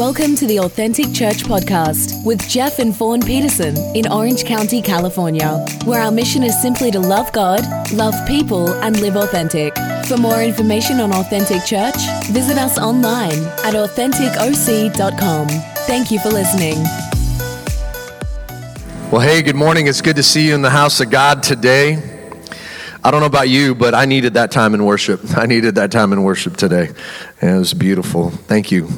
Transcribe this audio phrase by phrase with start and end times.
[0.00, 5.62] Welcome to the Authentic Church Podcast with Jeff and Fawn Peterson in Orange County, California,
[5.84, 7.60] where our mission is simply to love God,
[7.92, 9.76] love people, and live authentic.
[10.06, 11.98] For more information on Authentic Church,
[12.30, 15.48] visit us online at AuthenticOC.com.
[15.86, 16.82] Thank you for listening.
[19.12, 19.86] Well, hey, good morning.
[19.86, 22.02] It's good to see you in the house of God today.
[23.04, 25.20] I don't know about you, but I needed that time in worship.
[25.36, 26.88] I needed that time in worship today.
[27.42, 28.30] And it was beautiful.
[28.30, 28.88] Thank you.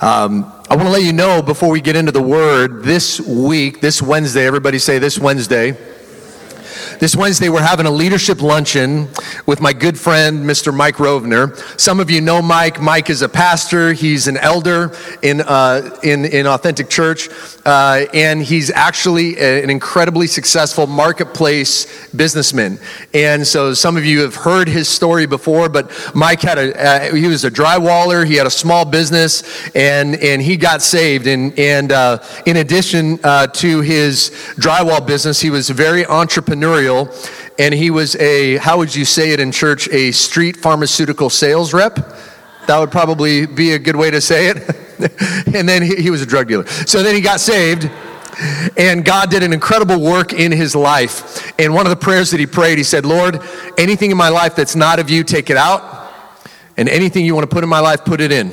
[0.00, 3.80] Um, I want to let you know before we get into the word this week,
[3.80, 5.76] this Wednesday, everybody say this Wednesday.
[6.98, 9.08] This Wednesday, we're having a leadership luncheon
[9.44, 10.74] with my good friend, Mr.
[10.74, 11.54] Mike Rovner.
[11.78, 12.80] Some of you know Mike.
[12.80, 13.92] Mike is a pastor.
[13.92, 17.28] He's an elder in, uh, in, in Authentic Church.
[17.66, 22.78] Uh, and he's actually an incredibly successful marketplace businessman.
[23.12, 27.14] And so some of you have heard his story before, but Mike had a, uh,
[27.14, 28.26] he was a drywaller.
[28.26, 29.42] He had a small business
[29.74, 31.26] and, and he got saved.
[31.26, 36.85] And, and uh, in addition uh, to his drywall business, he was very entrepreneurial
[37.58, 41.72] and he was a, how would you say it in church, a street pharmaceutical sales
[41.72, 41.96] rep.
[42.66, 44.56] That would probably be a good way to say it.
[45.54, 46.66] and then he, he was a drug dealer.
[46.66, 47.90] So then he got saved.
[48.76, 51.52] And God did an incredible work in his life.
[51.58, 53.40] And one of the prayers that he prayed, he said, Lord,
[53.78, 56.12] anything in my life that's not of you, take it out.
[56.76, 58.52] And anything you want to put in my life, put it in.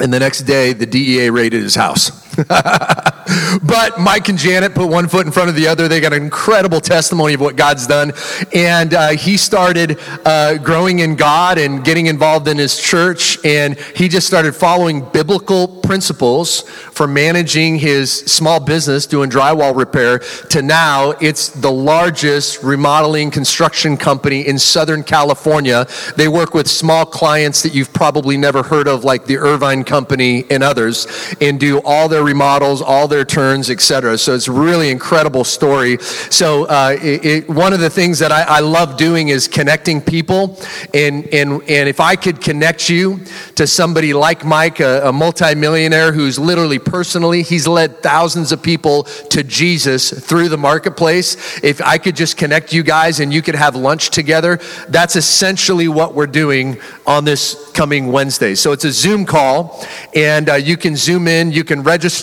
[0.00, 2.23] And the next day, the DEA raided his house.
[3.62, 5.88] but Mike and Janet put one foot in front of the other.
[5.88, 8.12] They got an incredible testimony of what God's done.
[8.52, 13.38] And uh, he started uh, growing in God and getting involved in his church.
[13.44, 20.18] And he just started following biblical principles for managing his small business, doing drywall repair,
[20.50, 25.86] to now it's the largest remodeling construction company in Southern California.
[26.16, 30.44] They work with small clients that you've probably never heard of, like the Irvine Company
[30.50, 31.06] and others,
[31.40, 34.18] and do all their remodels, all their turns, etc.
[34.18, 35.98] So it's a really incredible story.
[36.30, 40.00] So uh, it, it, one of the things that I, I, love doing is connecting
[40.00, 40.58] people,
[40.92, 43.20] and and and if I could connect you
[43.56, 49.04] to somebody like Mike, a, a multimillionaire who's literally personally he's led thousands of people
[49.04, 51.62] to Jesus through the marketplace.
[51.62, 54.58] If I could just connect you guys and you could have lunch together,
[54.88, 58.54] that's essentially what we're doing on this coming Wednesday.
[58.54, 62.13] So it's a Zoom call, and uh, you can zoom in, you can register.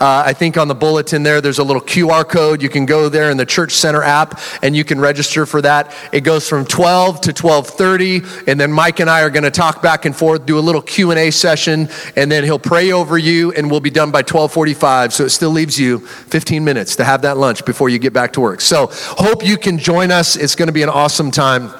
[0.00, 2.62] Uh, I think on the bulletin there, there's a little QR code.
[2.62, 5.94] You can go there in the Church Center app, and you can register for that.
[6.12, 9.82] It goes from 12 to 12:30, and then Mike and I are going to talk
[9.82, 13.18] back and forth, do a little Q and A session, and then he'll pray over
[13.18, 15.12] you, and we'll be done by 12:45.
[15.12, 18.32] So it still leaves you 15 minutes to have that lunch before you get back
[18.34, 18.60] to work.
[18.60, 20.36] So hope you can join us.
[20.36, 21.70] It's going to be an awesome time.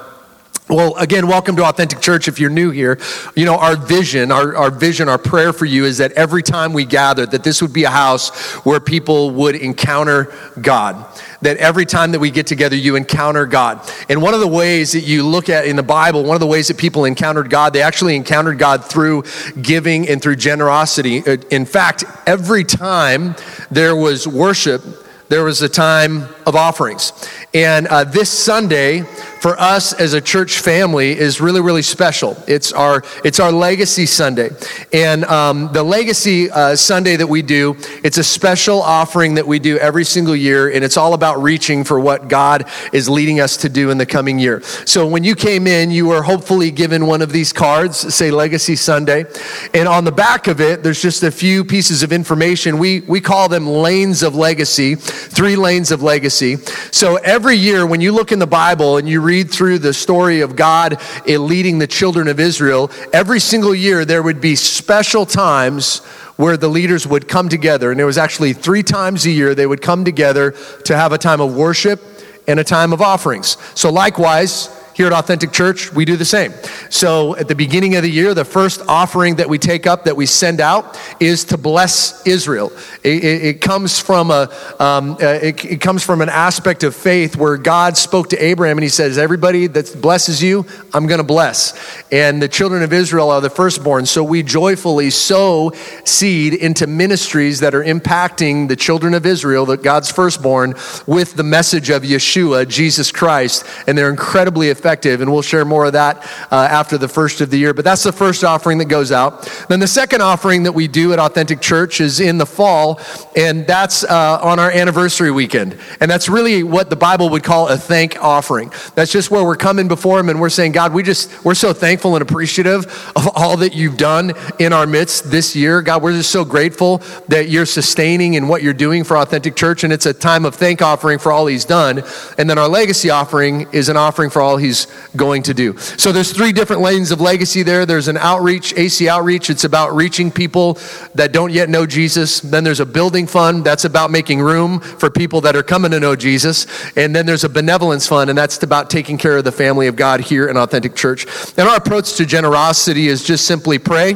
[0.70, 2.28] Well, again, welcome to Authentic Church.
[2.28, 2.96] If you're new here,
[3.34, 6.72] you know, our vision, our, our vision, our prayer for you is that every time
[6.72, 8.30] we gather, that this would be a house
[8.64, 11.04] where people would encounter God.
[11.42, 13.80] That every time that we get together, you encounter God.
[14.08, 16.46] And one of the ways that you look at in the Bible, one of the
[16.46, 19.24] ways that people encountered God, they actually encountered God through
[19.60, 21.18] giving and through generosity.
[21.26, 23.34] Uh, in fact, every time
[23.72, 24.84] there was worship,
[25.30, 27.12] there was a time of offerings.
[27.54, 29.04] And uh, this Sunday,
[29.40, 32.36] for us as a church family, is really, really special.
[32.46, 34.50] It's our, it's our Legacy Sunday.
[34.92, 39.58] And um, the Legacy uh, Sunday that we do, it's a special offering that we
[39.58, 43.56] do every single year, and it's all about reaching for what God is leading us
[43.58, 44.60] to do in the coming year.
[44.84, 48.76] So when you came in, you were hopefully given one of these cards, say Legacy
[48.76, 49.24] Sunday.
[49.72, 52.76] And on the back of it, there's just a few pieces of information.
[52.76, 56.56] We, we call them lanes of legacy, three lanes of legacy.
[56.90, 60.40] So every year, when you look in the Bible and you read through the story
[60.40, 65.98] of God leading the children of Israel, every single year there would be special times
[66.36, 67.92] where the leaders would come together.
[67.92, 70.52] And it was actually three times a year they would come together
[70.84, 72.00] to have a time of worship
[72.48, 73.56] and a time of offerings.
[73.74, 76.52] So, likewise, here at Authentic Church, we do the same.
[76.90, 80.16] So at the beginning of the year, the first offering that we take up, that
[80.16, 82.72] we send out, is to bless Israel.
[83.02, 86.94] It, it, it comes from a, um, uh, it, it comes from an aspect of
[86.94, 91.18] faith where God spoke to Abraham and He says, "Everybody that blesses you, I'm going
[91.18, 95.72] to bless." And the children of Israel are the firstborn, so we joyfully sow
[96.04, 100.74] seed into ministries that are impacting the children of Israel, that God's firstborn,
[101.06, 105.20] with the message of Yeshua, Jesus Christ, and they're incredibly effective effective.
[105.20, 107.74] And we'll share more of that uh, after the first of the year.
[107.74, 109.46] But that's the first offering that goes out.
[109.68, 113.00] Then the second offering that we do at Authentic Church is in the fall,
[113.36, 115.78] and that's uh, on our anniversary weekend.
[116.00, 118.72] And that's really what the Bible would call a thank offering.
[118.94, 121.72] That's just where we're coming before Him and we're saying, God, we just, we're so
[121.72, 125.82] thankful and appreciative of all that you've done in our midst this year.
[125.82, 126.98] God, we're just so grateful
[127.28, 129.84] that you're sustaining and what you're doing for Authentic Church.
[129.84, 132.02] And it's a time of thank offering for all He's done.
[132.38, 134.69] And then our legacy offering is an offering for all He's
[135.16, 135.76] going to do.
[135.78, 137.86] So there's three different lanes of legacy there.
[137.86, 139.50] There's an outreach, AC outreach.
[139.50, 140.78] It's about reaching people
[141.14, 142.40] that don't yet know Jesus.
[142.40, 143.64] Then there's a building fund.
[143.64, 146.66] That's about making room for people that are coming to know Jesus.
[146.96, 149.96] And then there's a benevolence fund, and that's about taking care of the family of
[149.96, 151.26] God here in Authentic Church.
[151.56, 154.14] And our approach to generosity is just simply pray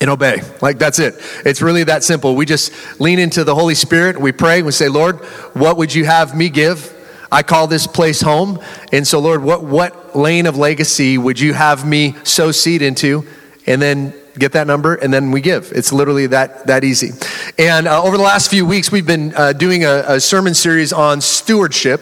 [0.00, 0.40] and obey.
[0.60, 1.14] Like that's it.
[1.44, 2.34] It's really that simple.
[2.34, 5.20] We just lean into the Holy Spirit, we pray, we say, Lord,
[5.54, 6.96] what would you have me give?
[7.32, 8.58] I call this place home.
[8.92, 13.26] And so, Lord, what, what lane of legacy would you have me sow seed into?
[13.66, 15.72] And then get that number, and then we give.
[15.74, 17.10] It's literally that, that easy.
[17.58, 20.92] And uh, over the last few weeks, we've been uh, doing a, a sermon series
[20.92, 22.00] on stewardship.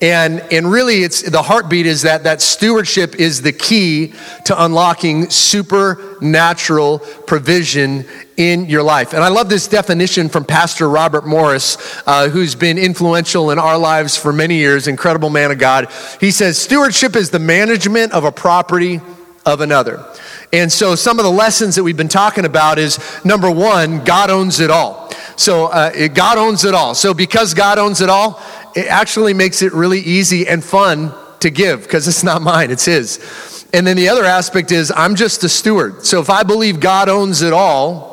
[0.00, 4.14] And, and really, it's the heartbeat is that that stewardship is the key
[4.46, 8.06] to unlocking supernatural provision
[8.36, 9.12] in your life.
[9.12, 11.76] And I love this definition from Pastor Robert Morris,
[12.06, 15.90] uh, who's been influential in our lives for many years, incredible man of God.
[16.20, 19.00] He says, Stewardship is the management of a property
[19.44, 20.04] of another.
[20.52, 24.30] And so, some of the lessons that we've been talking about is number one, God
[24.30, 25.10] owns it all.
[25.36, 26.94] So, uh, God owns it all.
[26.94, 28.40] So, because God owns it all,
[28.76, 32.84] it actually makes it really easy and fun to give because it's not mine, it's
[32.84, 33.66] His.
[33.72, 36.04] And then the other aspect is I'm just a steward.
[36.04, 38.11] So if I believe God owns it all,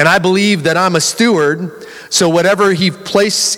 [0.00, 2.90] and I believe that I'm a steward, so whatever he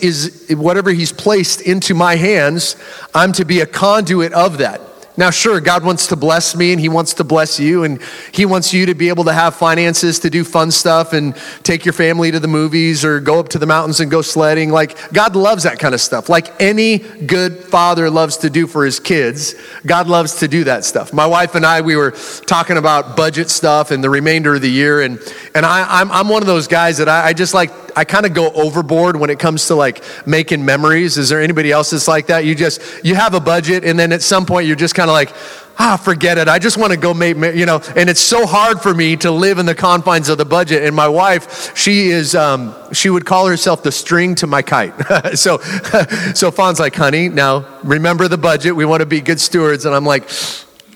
[0.02, 2.74] is whatever he's placed into my hands,
[3.14, 4.80] I'm to be a conduit of that.
[5.16, 8.00] Now, sure, God wants to bless me and He wants to bless you, and
[8.32, 11.84] He wants you to be able to have finances to do fun stuff and take
[11.84, 14.70] your family to the movies or go up to the mountains and go sledding.
[14.70, 16.28] Like, God loves that kind of stuff.
[16.28, 19.54] Like any good father loves to do for his kids,
[19.84, 21.12] God loves to do that stuff.
[21.12, 22.12] My wife and I, we were
[22.46, 25.18] talking about budget stuff and the remainder of the year, and,
[25.54, 28.26] and I, I'm, I'm one of those guys that I, I just like I kind
[28.26, 31.18] of go overboard when it comes to like making memories.
[31.18, 32.44] Is there anybody else that's like that?
[32.44, 35.14] You just you have a budget, and then at some point you're just kind of
[35.14, 35.32] like,
[35.78, 36.48] ah, forget it.
[36.48, 37.80] I just want to go make, you know.
[37.96, 40.84] And it's so hard for me to live in the confines of the budget.
[40.84, 44.94] And my wife, she is, um, she would call herself the string to my kite.
[45.38, 45.58] so,
[46.34, 48.76] so Fawn's like, honey, now remember the budget.
[48.76, 49.84] We want to be good stewards.
[49.84, 50.28] And I'm like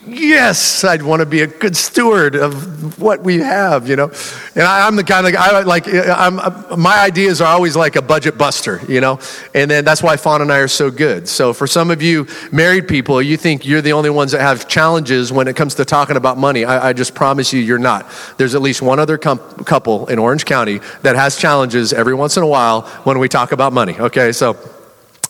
[0.07, 4.11] yes, I'd want to be a good steward of what we have, you know.
[4.55, 7.77] And I, am the kind of I like eh, I'm, uh, my ideas are always
[7.77, 9.19] like a budget buster, you know.
[9.55, 11.29] And then that's why Fawn and I are so good.
[11.29, 14.69] So for some of you married people, you think you're the only ones that have
[14.69, 16.65] challenges when it comes to talking about money.
[16.65, 18.07] I, I just promise you, you're not.
[18.37, 22.37] There's at least one other com- couple in Orange County that has challenges every once
[22.37, 23.99] in a while when we talk about money.
[23.99, 24.57] Okay, so.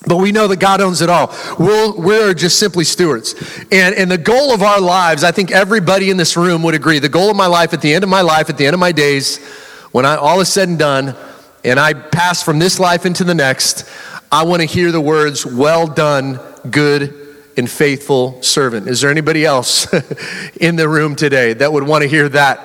[0.07, 1.35] But we know that God owns it all.
[1.59, 3.35] We'll, we're just simply stewards.
[3.73, 7.01] And, and the goal of our lives, I think everybody in this room would agree,
[7.01, 8.81] the goal of my life, at the end of my life, at the end of
[8.81, 9.45] my days,
[9.91, 11.17] when I, all is said and done,
[11.65, 13.91] and I pass from this life into the next,
[14.31, 16.39] I want to hear the words, well done,
[16.71, 17.13] good
[17.57, 18.87] and faithful servant.
[18.87, 19.93] Is there anybody else
[20.61, 22.65] in the room today that would want to hear that?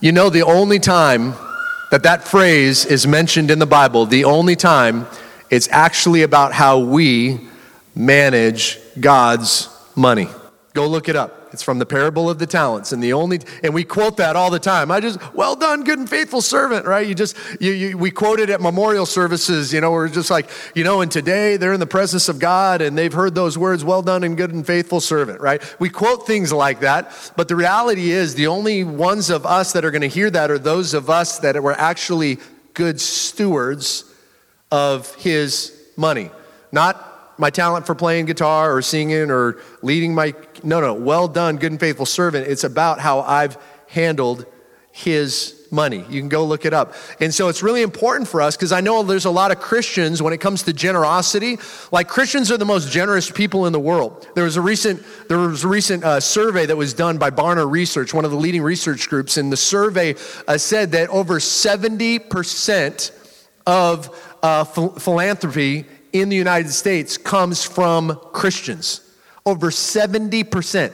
[0.00, 1.34] You know, the only time
[1.90, 5.06] that that phrase is mentioned in the Bible, the only time
[5.50, 7.40] it's actually about how we
[7.94, 10.28] manage God's money.
[10.74, 11.38] Go look it up.
[11.52, 12.92] It's from the parable of the talents.
[12.92, 14.90] And the only and we quote that all the time.
[14.90, 17.06] I just, well done, good and faithful servant, right?
[17.06, 20.50] You just you, you we quote it at memorial services, you know, we're just like,
[20.74, 23.84] you know, and today they're in the presence of God and they've heard those words,
[23.84, 25.62] well done and good and faithful servant, right?
[25.80, 29.84] We quote things like that, but the reality is the only ones of us that
[29.84, 32.38] are going to hear that are those of us that were actually
[32.74, 34.04] good stewards
[34.70, 36.30] of his money.
[36.72, 40.34] Not my talent for playing guitar or singing or leading my.
[40.62, 40.94] No, no.
[40.94, 42.48] Well done, good and faithful servant.
[42.48, 43.56] It's about how I've
[43.88, 44.46] handled
[44.90, 46.04] his money.
[46.08, 46.94] You can go look it up.
[47.20, 50.22] And so it's really important for us because I know there's a lot of Christians
[50.22, 51.58] when it comes to generosity.
[51.92, 54.26] Like Christians are the most generous people in the world.
[54.34, 57.70] There was a recent there was a recent uh, survey that was done by Barna
[57.70, 60.14] Research, one of the leading research groups, and the survey
[60.46, 63.12] uh, said that over 70 percent
[63.66, 69.02] of uh, ph- philanthropy in the United States comes from Christians.
[69.44, 70.92] Over 70%.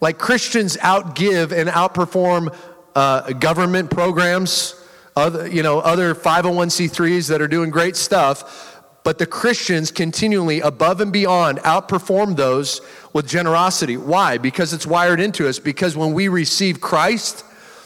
[0.00, 2.54] Like Christians outgive and outperform
[2.94, 4.74] uh, government programs,
[5.16, 8.74] other, you know, other 501c3s that are doing great stuff.
[9.04, 12.82] but the Christians continually, above and beyond, outperform those
[13.14, 13.96] with generosity.
[13.96, 14.36] Why?
[14.36, 15.58] Because it's wired into us.
[15.58, 17.40] Because when we receive Christ,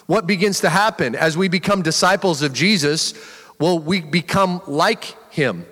[0.07, 3.15] what begins to happen as we become disciples of Jesus?
[3.59, 5.67] Well, we become like him.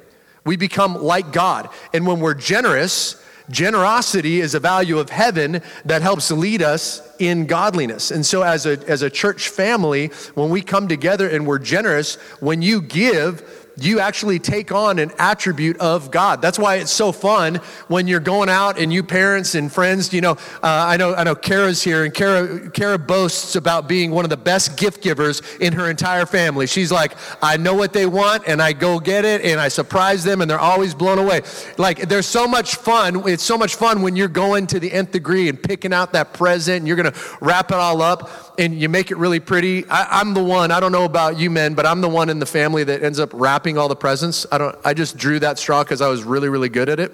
[0.44, 1.68] We become like God.
[1.92, 7.46] And when we're generous, generosity is a value of heaven that helps lead us in
[7.46, 8.10] godliness.
[8.10, 12.14] And so, as a, as a church family, when we come together and we're generous,
[12.40, 16.42] when you give, you actually take on an attribute of God.
[16.42, 17.56] That's why it's so fun
[17.88, 21.24] when you're going out and you parents and friends, you know, uh, I know, I
[21.24, 25.42] know Kara's here and Kara, Kara boasts about being one of the best gift givers
[25.60, 26.66] in her entire family.
[26.66, 30.24] She's like, I know what they want and I go get it and I surprise
[30.24, 31.42] them and they're always blown away.
[31.78, 33.28] Like there's so much fun.
[33.28, 36.32] It's so much fun when you're going to the nth degree and picking out that
[36.34, 39.88] present and you're going to wrap it all up and you make it really pretty.
[39.88, 42.38] I, I'm the one, I don't know about you men, but I'm the one in
[42.38, 44.46] the family that ends up wrapping all the presents.
[44.50, 44.76] I don't.
[44.84, 47.12] I just drew that straw because I was really, really good at it.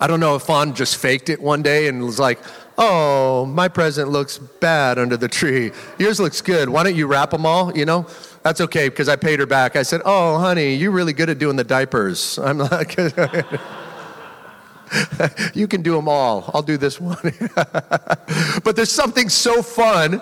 [0.00, 2.38] I don't know if Fawn just faked it one day and was like,
[2.78, 5.72] "Oh, my present looks bad under the tree.
[5.98, 6.68] Yours looks good.
[6.68, 8.06] Why don't you wrap them all?" You know,
[8.42, 9.76] that's okay because I paid her back.
[9.76, 12.96] I said, "Oh, honey, you're really good at doing the diapers." I'm like.
[15.54, 16.50] you can do them all.
[16.52, 17.32] I'll do this one.
[17.54, 20.20] but there's something so fun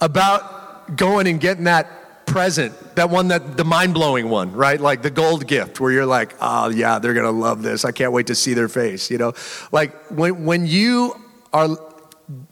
[0.00, 4.80] about going and getting that present, that one that the mind blowing one, right?
[4.80, 7.84] Like the gold gift where you're like, oh yeah, they're gonna love this.
[7.84, 9.32] I can't wait to see their face, you know?
[9.72, 11.14] Like when, when you
[11.52, 11.78] are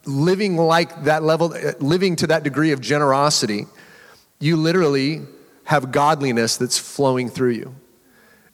[0.06, 3.66] living like that level, eh, living to that degree of generosity,
[4.40, 5.22] you literally
[5.64, 7.74] have godliness that's flowing through you.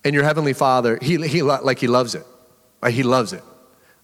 [0.04, 2.26] And your heavenly father, he, he like he loves it.
[2.88, 3.44] He loves it.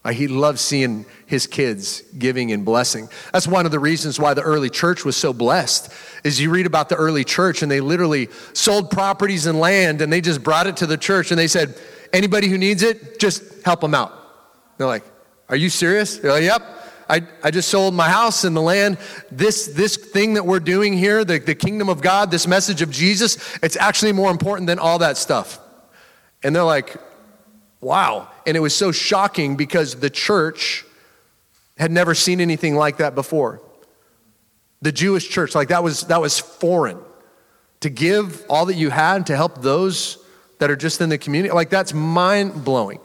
[0.06, 3.08] Uh, he loved seeing his kids giving and blessing.
[3.32, 5.92] That's one of the reasons why the early church was so blessed.
[6.22, 10.12] Is you read about the early church and they literally sold properties and land and
[10.12, 11.74] they just brought it to the church and they said,
[12.12, 14.12] anybody who needs it, just help them out.
[14.78, 15.02] They're like,
[15.48, 16.18] are you serious?
[16.18, 16.62] They're like, yep.
[17.10, 18.98] I, I just sold my house and the land.
[19.32, 22.92] This, this thing that we're doing here, the, the kingdom of God, this message of
[22.92, 25.58] Jesus, it's actually more important than all that stuff.
[26.44, 26.96] And they're like,
[27.80, 28.28] Wow.
[28.46, 30.84] And it was so shocking because the church
[31.78, 33.60] had never seen anything like that before.
[34.82, 36.98] The Jewish church, like that was that was foreign.
[37.80, 40.18] To give all that you had to help those
[40.58, 43.00] that are just in the community, like that's mind blowing.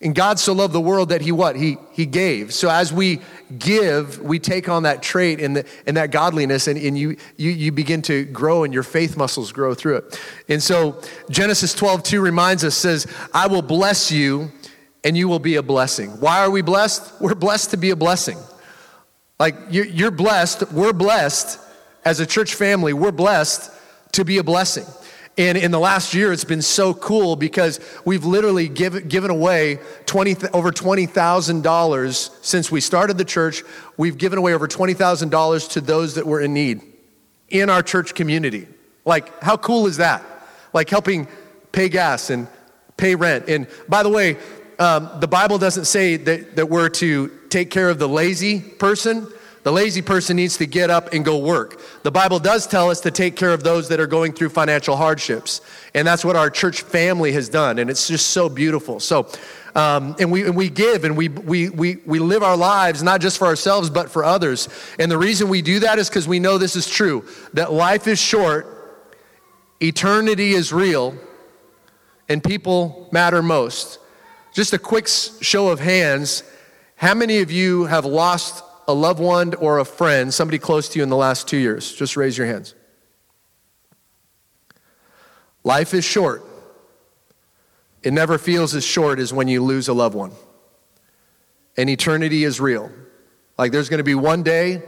[0.00, 1.56] And God so loved the world that he what?
[1.56, 2.52] He he gave.
[2.52, 3.20] So as we
[3.58, 7.50] give, we take on that trait and, the, and that godliness and, and you, you
[7.50, 10.20] you begin to grow and your faith muscles grow through it.
[10.50, 11.00] And so
[11.30, 14.52] Genesis 12, 2 reminds us, says, I will bless you
[15.02, 16.10] and you will be a blessing.
[16.20, 17.18] Why are we blessed?
[17.18, 18.36] We're blessed to be a blessing.
[19.38, 21.58] Like you're, you're blessed, we're blessed
[22.04, 23.70] as a church family, we're blessed
[24.12, 24.84] to be a blessing.
[25.38, 29.78] And in the last year, it's been so cool because we've literally give, given away
[30.06, 33.62] 20, over $20,000 since we started the church.
[33.98, 36.80] We've given away over $20,000 to those that were in need
[37.48, 38.66] in our church community.
[39.04, 40.24] Like, how cool is that?
[40.72, 41.28] Like helping
[41.70, 42.48] pay gas and
[42.96, 43.48] pay rent.
[43.48, 44.38] And by the way,
[44.78, 49.28] um, the Bible doesn't say that, that we're to take care of the lazy person.
[49.66, 51.82] The lazy person needs to get up and go work.
[52.04, 54.94] The Bible does tell us to take care of those that are going through financial
[54.94, 55.60] hardships.
[55.92, 57.80] And that's what our church family has done.
[57.80, 59.00] And it's just so beautiful.
[59.00, 59.26] So,
[59.74, 63.20] um, and, we, and we give and we, we, we, we live our lives not
[63.20, 64.68] just for ourselves, but for others.
[65.00, 68.06] And the reason we do that is because we know this is true that life
[68.06, 69.02] is short,
[69.82, 71.12] eternity is real,
[72.28, 73.98] and people matter most.
[74.52, 76.44] Just a quick show of hands.
[76.94, 80.98] How many of you have lost a loved one or a friend, somebody close to
[80.98, 81.92] you in the last two years?
[81.92, 82.74] Just raise your hands.
[85.64, 86.44] Life is short.
[88.02, 90.32] It never feels as short as when you lose a loved one.
[91.76, 92.90] And eternity is real.
[93.58, 94.82] Like there's going to be one day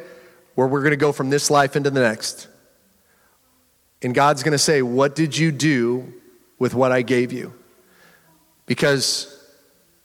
[0.54, 2.48] where we're going to go from this life into the next.
[4.02, 6.12] And God's going to say, What did you do
[6.58, 7.52] with what I gave you?
[8.66, 9.34] Because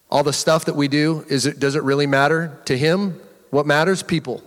[0.10, 3.20] all the stuff that we do, is it, does it really matter to Him?
[3.54, 4.02] What matters?
[4.02, 4.42] People.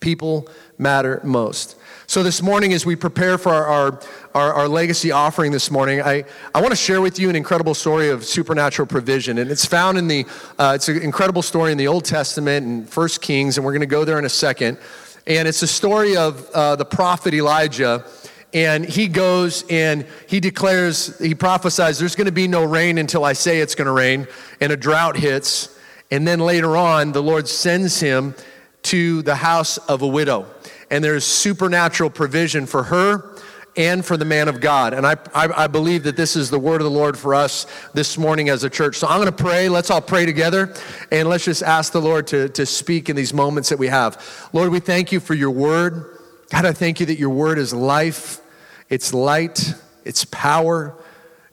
[0.00, 0.48] People
[0.78, 1.76] matter most.
[2.06, 4.00] So, this morning, as we prepare for our, our,
[4.34, 6.24] our, our legacy offering this morning, I,
[6.54, 9.36] I want to share with you an incredible story of supernatural provision.
[9.36, 10.24] And it's found in the,
[10.58, 13.80] uh, it's an incredible story in the Old Testament and First Kings, and we're going
[13.80, 14.78] to go there in a second.
[15.26, 18.06] And it's a story of uh, the prophet Elijah.
[18.54, 23.26] And he goes and he declares, he prophesies, there's going to be no rain until
[23.26, 24.26] I say it's going to rain,
[24.58, 25.78] and a drought hits.
[26.12, 28.34] And then later on, the Lord sends him
[28.82, 30.44] to the house of a widow.
[30.90, 33.34] And there's supernatural provision for her
[33.78, 34.92] and for the man of God.
[34.92, 37.66] And I, I, I, believe that this is the word of the Lord for us
[37.94, 38.96] this morning as a church.
[38.96, 39.70] So I'm going to pray.
[39.70, 40.74] Let's all pray together
[41.10, 44.50] and let's just ask the Lord to, to speak in these moments that we have.
[44.52, 46.18] Lord, we thank you for your word.
[46.50, 48.42] God, I thank you that your word is life,
[48.90, 49.72] it's light,
[50.04, 50.94] it's power.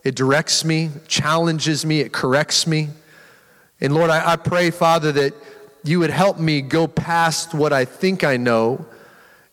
[0.02, 2.88] It directs me, challenges me, it corrects me.
[3.80, 5.34] And Lord, I, I pray, Father, that
[5.84, 8.86] you would help me go past what I think I know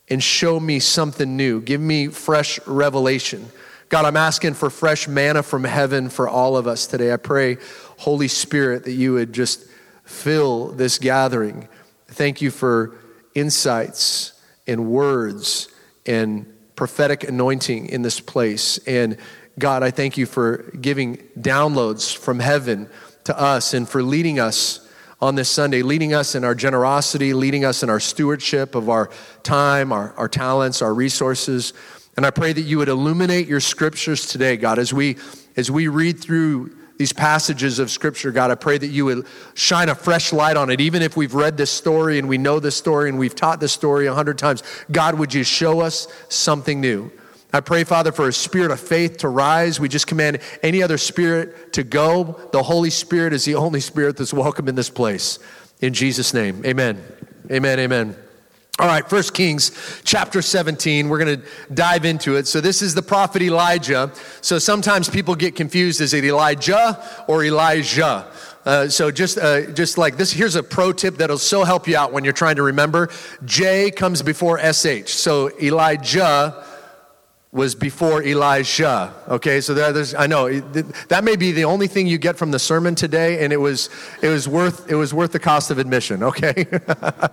[0.10, 1.62] and show me something new.
[1.62, 3.50] Give me fresh revelation.
[3.90, 7.14] God, I'm asking for fresh manna from heaven for all of us today.
[7.14, 7.58] I pray,
[7.98, 9.66] Holy Spirit, that you would just
[10.04, 11.70] fill this gathering.
[12.08, 12.96] Thank you for
[13.34, 14.34] insights
[14.66, 15.70] and words
[16.06, 18.78] and prophetic anointing in this place.
[18.80, 19.18] And
[19.58, 22.90] God, I thank you for giving downloads from heaven
[23.28, 24.90] to us and for leading us
[25.22, 29.10] on this Sunday, leading us in our generosity, leading us in our stewardship of our
[29.44, 31.74] time, our, our talents, our resources.
[32.16, 35.18] And I pray that you would illuminate your scriptures today, God, as we
[35.56, 39.90] as we read through these passages of scripture, God, I pray that you would shine
[39.90, 40.82] a fresh light on it.
[40.82, 43.72] Even if we've read this story and we know this story and we've taught this
[43.72, 47.12] story a hundred times, God, would you show us something new?
[47.54, 49.80] I pray, Father, for a spirit of faith to rise.
[49.80, 52.40] We just command any other spirit to go.
[52.52, 55.40] The Holy Spirit is the only spirit that's welcome in this place.
[55.80, 57.02] In Jesus' name, amen.
[57.50, 58.16] Amen, amen.
[58.80, 59.72] All right, First Kings
[60.04, 61.08] chapter 17.
[61.08, 62.46] We're going to dive into it.
[62.48, 64.12] So this is the prophet Elijah.
[64.42, 66.02] So sometimes people get confused.
[66.02, 68.30] Is it Elijah or Elisha?
[68.66, 71.96] Uh, so just uh, just like this, here's a pro tip that'll so help you
[71.96, 73.10] out when you're trying to remember.
[73.46, 75.06] J comes before sh.
[75.06, 76.66] So Elijah
[77.52, 79.14] was before Elisha.
[79.28, 82.60] Okay, so there's, I know that may be the only thing you get from the
[82.60, 83.90] sermon today, and it was,
[84.22, 86.24] it was worth, it was worth the cost of admission.
[86.24, 86.68] Okay,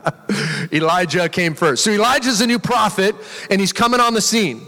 [0.72, 1.82] Elijah came first.
[1.82, 3.14] So Elijah's a new prophet,
[3.50, 4.62] and he's coming on the scene,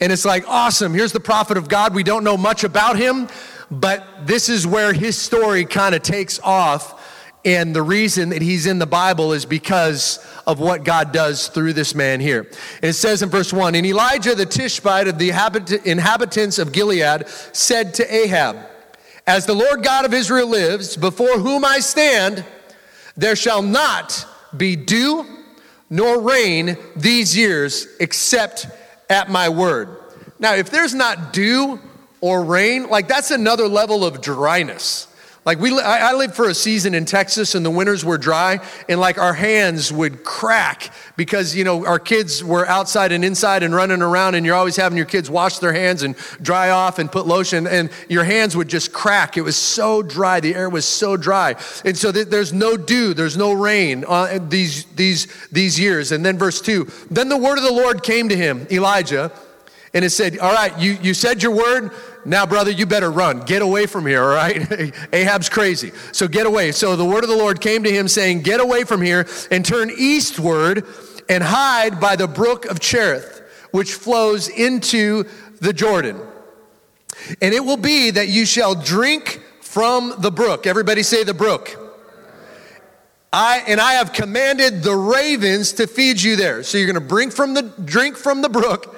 [0.00, 0.92] and it's like awesome.
[0.92, 1.94] Here's the prophet of God.
[1.94, 3.28] We don't know much about him,
[3.70, 6.97] but this is where his story kind of takes off
[7.44, 11.72] and the reason that he's in the Bible is because of what God does through
[11.72, 12.40] this man here.
[12.82, 15.30] And it says in verse 1 And Elijah the Tishbite of the
[15.84, 18.56] inhabitants of Gilead said to Ahab,
[19.26, 22.44] As the Lord God of Israel lives, before whom I stand,
[23.16, 24.26] there shall not
[24.56, 25.24] be dew
[25.90, 28.66] nor rain these years except
[29.08, 29.88] at my word.
[30.38, 31.80] Now, if there's not dew
[32.20, 35.06] or rain, like that's another level of dryness.
[35.44, 39.00] Like we, I lived for a season in Texas, and the winters were dry, and
[39.00, 43.74] like our hands would crack because you know our kids were outside and inside and
[43.74, 47.10] running around, and you're always having your kids wash their hands and dry off and
[47.10, 49.36] put lotion, and your hands would just crack.
[49.36, 53.14] It was so dry, the air was so dry, and so th- there's no dew,
[53.14, 56.12] there's no rain uh, these these these years.
[56.12, 59.32] And then verse two, then the word of the Lord came to him, Elijah,
[59.94, 61.92] and it said, "All right, you you said your word."
[62.28, 63.40] Now, brother, you better run.
[63.40, 64.92] Get away from here, all right?
[65.14, 65.92] Ahab's crazy.
[66.12, 66.72] So get away.
[66.72, 69.64] So the word of the Lord came to him saying, Get away from here and
[69.64, 70.84] turn eastward
[71.30, 75.24] and hide by the brook of Cherith, which flows into
[75.60, 76.20] the Jordan.
[77.40, 80.66] And it will be that you shall drink from the brook.
[80.66, 81.76] Everybody say the brook.
[83.32, 86.62] I and I have commanded the ravens to feed you there.
[86.62, 88.97] So you're going to bring from the drink from the brook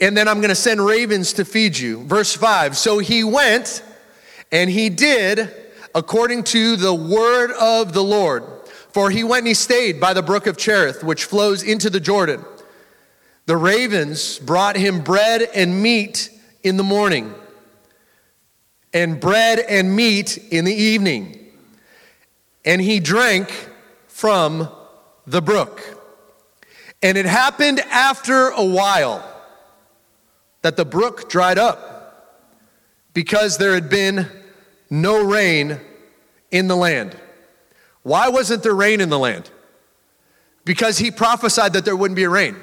[0.00, 2.04] and then I'm going to send ravens to feed you.
[2.04, 3.82] Verse 5 So he went
[4.52, 5.54] and he did
[5.94, 8.44] according to the word of the Lord.
[8.92, 12.00] For he went and he stayed by the brook of Cherith, which flows into the
[12.00, 12.44] Jordan.
[13.46, 16.30] The ravens brought him bread and meat
[16.62, 17.34] in the morning,
[18.92, 21.52] and bread and meat in the evening.
[22.64, 23.50] And he drank
[24.08, 24.68] from
[25.26, 25.80] the brook.
[27.02, 29.37] And it happened after a while
[30.62, 32.48] that the brook dried up
[33.14, 34.28] because there had been
[34.90, 35.80] no rain
[36.50, 37.16] in the land.
[38.02, 39.50] Why wasn't there rain in the land?
[40.64, 42.56] Because he prophesied that there wouldn't be a rain.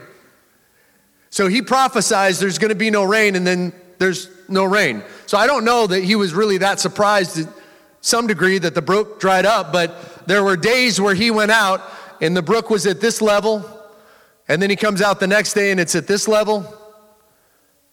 [1.30, 5.04] So he prophesies there's going to be no rain, and then there's no rain.
[5.26, 7.50] So I don't know that he was really that surprised to
[8.02, 11.82] some degree that the brook dried up, but there were days where he went out
[12.22, 13.68] and the brook was at this level,
[14.48, 16.72] and then he comes out the next day and it's at this level.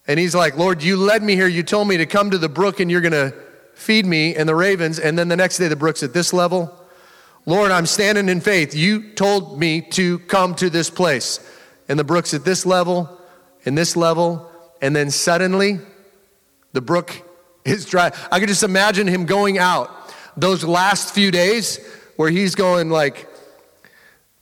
[0.06, 1.46] And he's like, Lord, you led me here.
[1.46, 3.34] You told me to come to the brook and you're going to
[3.74, 4.98] feed me and the ravens.
[4.98, 6.74] And then the next day, the brook's at this level.
[7.46, 8.74] Lord, I'm standing in faith.
[8.74, 11.40] You told me to come to this place.
[11.88, 13.20] And the brook's at this level
[13.64, 14.50] and this level.
[14.80, 15.78] And then suddenly,
[16.72, 17.12] the brook
[17.64, 18.12] is dry.
[18.30, 19.90] I could just imagine him going out
[20.36, 21.78] those last few days
[22.16, 23.28] where he's going like,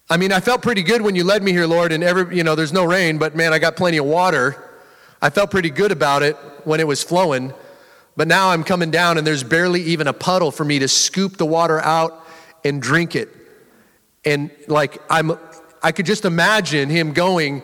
[0.08, 2.44] I mean, I felt pretty good when you led me here, Lord, and every, you
[2.44, 4.69] know, there's no rain, but man, I got plenty of water.
[5.22, 7.52] I felt pretty good about it when it was flowing,
[8.16, 11.37] but now I'm coming down and there's barely even a puddle for me to scoop
[11.37, 12.26] the water out
[12.64, 13.28] and drink it.
[14.24, 15.38] And like I'm
[15.83, 17.62] I could just imagine him going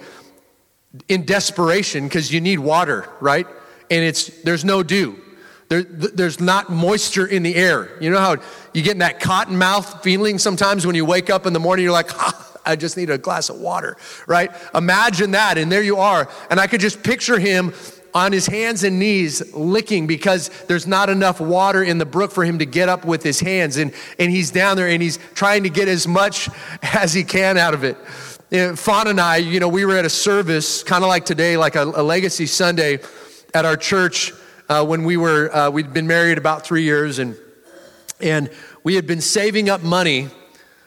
[1.09, 3.47] in desperation because you need water, right?
[3.90, 5.21] And it's there's no dew.
[5.69, 7.90] There, there's not moisture in the air.
[8.01, 8.37] You know how
[8.73, 11.83] you get in that cotton mouth feeling sometimes when you wake up in the morning,
[11.85, 14.50] you're like, ah, I just need a glass of water, right?
[14.74, 16.29] Imagine that, and there you are.
[16.50, 17.72] And I could just picture him
[18.16, 22.46] on his hands and knees licking because there's not enough water in the brook for
[22.46, 23.76] him to get up with his hands.
[23.76, 26.48] And, and he's down there and he's trying to get as much
[26.83, 27.96] as he can out of it.
[28.79, 31.76] Fawn and I, you know, we were at a service, kind of like today, like
[31.76, 33.00] a, a, Legacy Sunday
[33.52, 34.33] at our church
[34.70, 37.37] uh, when we were, uh, we'd been married about three years and,
[38.18, 38.48] and
[38.83, 40.29] we had been saving up money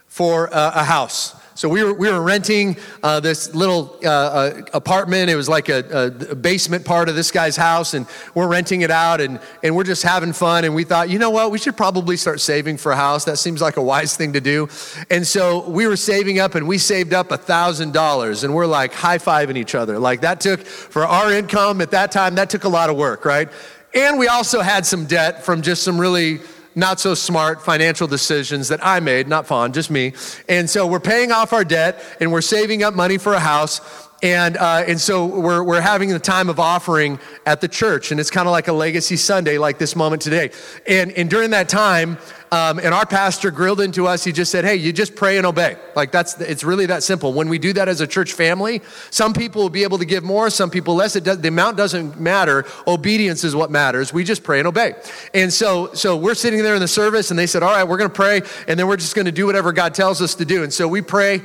[0.07, 1.38] for uh, a house.
[1.59, 5.29] So we were, we were renting uh, this little uh, uh, apartment.
[5.29, 8.91] It was like a, a, basement part of this guy's house, and we're renting it
[8.91, 10.63] out, and, and we're just having fun.
[10.63, 13.25] And we thought, you know what, we should probably start saving for a house.
[13.25, 14.69] That seems like a wise thing to do.
[15.09, 19.17] And so we were saving up, and we saved up $1,000, and we're like high
[19.17, 19.99] fiving each other.
[19.99, 23.25] Like that took, for our income at that time, that took a lot of work,
[23.25, 23.49] right?
[23.93, 26.39] And we also had some debt from just some really
[26.79, 30.13] not so smart financial decisions that I made, not Fawn, just me.
[30.47, 34.08] And so we're paying off our debt and we're saving up money for a house.
[34.21, 38.11] And, uh, and so we're, we're having the time of offering at the church.
[38.11, 40.51] And it's kind of like a legacy Sunday, like this moment today.
[40.87, 42.17] And, and during that time,
[42.51, 44.23] um, and our pastor grilled into us.
[44.23, 45.77] He just said, "Hey, you just pray and obey.
[45.95, 47.31] Like that's it's really that simple.
[47.31, 50.23] When we do that as a church family, some people will be able to give
[50.23, 51.15] more, some people less.
[51.15, 52.65] It does, the amount doesn't matter.
[52.87, 54.11] Obedience is what matters.
[54.11, 54.95] We just pray and obey.
[55.33, 57.97] And so, so we're sitting there in the service, and they said, "All right, we're
[57.97, 60.45] going to pray, and then we're just going to do whatever God tells us to
[60.45, 61.41] do." And so we pray.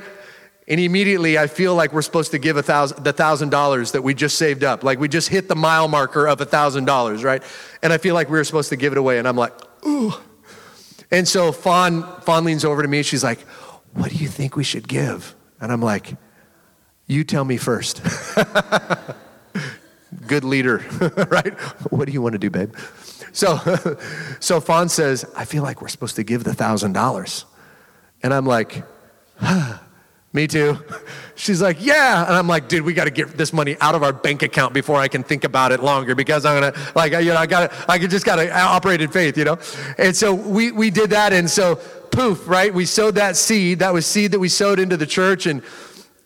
[0.67, 4.01] And immediately I feel like we're supposed to give a thousand, the thousand dollars that
[4.01, 4.83] we just saved up.
[4.83, 7.43] Like we just hit the mile marker of a thousand dollars, right?
[7.83, 9.19] And I feel like we were supposed to give it away.
[9.19, 9.53] And I'm like,
[9.85, 10.13] ooh.
[11.11, 13.03] And so Fawn, Fawn leans over to me.
[13.03, 13.39] She's like,
[13.93, 15.35] What do you think we should give?
[15.61, 16.15] And I'm like,
[17.05, 18.01] You tell me first.
[20.27, 20.83] Good leader,
[21.29, 21.53] right?
[21.91, 22.75] What do you want to do, babe?
[23.31, 23.57] So,
[24.39, 27.45] so Fawn says, I feel like we're supposed to give the thousand dollars.
[28.23, 28.83] And I'm like,
[29.37, 29.77] huh,
[30.35, 30.77] me too.
[31.35, 32.25] She's like, yeah.
[32.25, 34.73] And I'm like, dude, we got to get this money out of our bank account
[34.73, 37.45] before I can think about it longer because I'm going to, like, you know, I
[37.45, 39.57] got to, I just got to operate in faith, you know?
[39.97, 41.33] And so we, we did that.
[41.33, 41.75] And so
[42.11, 42.73] poof, right?
[42.73, 43.79] We sowed that seed.
[43.79, 45.45] That was seed that we sowed into the church.
[45.45, 45.61] And,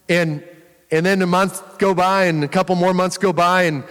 [0.08, 0.44] and,
[0.92, 3.84] and then a month go by and a couple more months go by and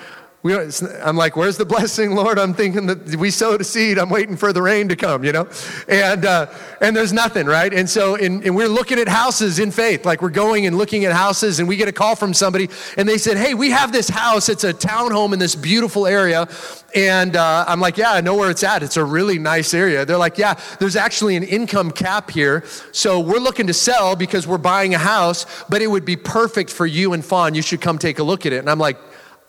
[0.44, 0.54] we,
[1.02, 2.38] I'm like, where's the blessing, Lord?
[2.38, 3.98] I'm thinking that we sowed a seed.
[3.98, 5.48] I'm waiting for the rain to come, you know?
[5.88, 6.46] And, uh,
[6.80, 7.74] and there's nothing, right?
[7.74, 10.06] And so, in, and we're looking at houses in faith.
[10.06, 13.08] Like we're going and looking at houses, and we get a call from somebody, and
[13.08, 14.48] they said, hey, we have this house.
[14.48, 16.46] It's a townhome in this beautiful area.
[16.94, 18.84] And uh, I'm like, yeah, I know where it's at.
[18.84, 20.04] It's a really nice area.
[20.04, 22.64] They're like, yeah, there's actually an income cap here.
[22.92, 26.70] So we're looking to sell because we're buying a house, but it would be perfect
[26.70, 27.56] for you and Fawn.
[27.56, 28.58] You should come take a look at it.
[28.58, 28.98] And I'm like,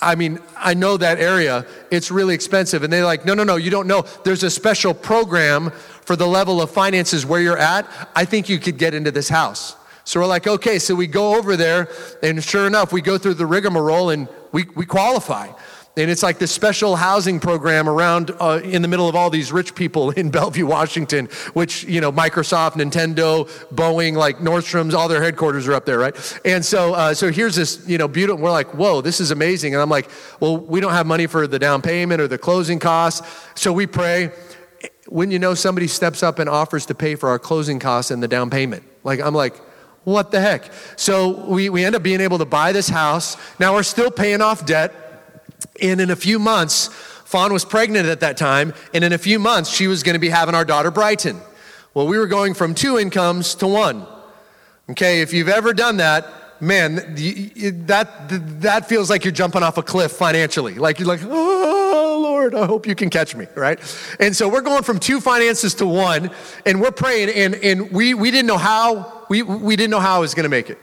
[0.01, 1.65] I mean, I know that area.
[1.91, 2.83] It's really expensive.
[2.83, 4.05] And they're like, no, no, no, you don't know.
[4.23, 5.71] There's a special program
[6.05, 7.85] for the level of finances where you're at.
[8.15, 9.75] I think you could get into this house.
[10.05, 10.79] So we're like, okay.
[10.79, 11.89] So we go over there,
[12.23, 15.49] and sure enough, we go through the rigmarole and we, we qualify.
[15.99, 19.51] And it's like this special housing program around uh, in the middle of all these
[19.51, 25.21] rich people in Bellevue, Washington, which, you know, Microsoft, Nintendo, Boeing, like Nordstrom's, all their
[25.21, 26.41] headquarters are up there, right?
[26.45, 29.73] And so, uh, so here's this, you know, beautiful, we're like, whoa, this is amazing.
[29.73, 30.09] And I'm like,
[30.39, 33.27] well, we don't have money for the down payment or the closing costs.
[33.55, 34.31] So we pray.
[35.07, 38.21] When you know somebody steps up and offers to pay for our closing costs and
[38.21, 39.57] the down payment, like, I'm like,
[40.03, 40.71] what the heck?
[40.95, 43.35] So we, we end up being able to buy this house.
[43.59, 45.08] Now we're still paying off debt
[45.81, 46.87] and in a few months,
[47.25, 50.19] Fawn was pregnant at that time, and in a few months, she was going to
[50.19, 51.39] be having our daughter Brighton.
[51.93, 54.05] Well, we were going from two incomes to one.
[54.89, 56.25] Okay, if you've ever done that,
[56.59, 58.07] man, that,
[58.61, 60.75] that feels like you're jumping off a cliff financially.
[60.75, 63.79] Like you're like, oh, Lord, I hope you can catch me, right?
[64.19, 66.31] And so we're going from two finances to one,
[66.65, 70.15] and we're praying, and, and we, we didn't know how, we, we didn't know how
[70.15, 70.79] I was going to make it.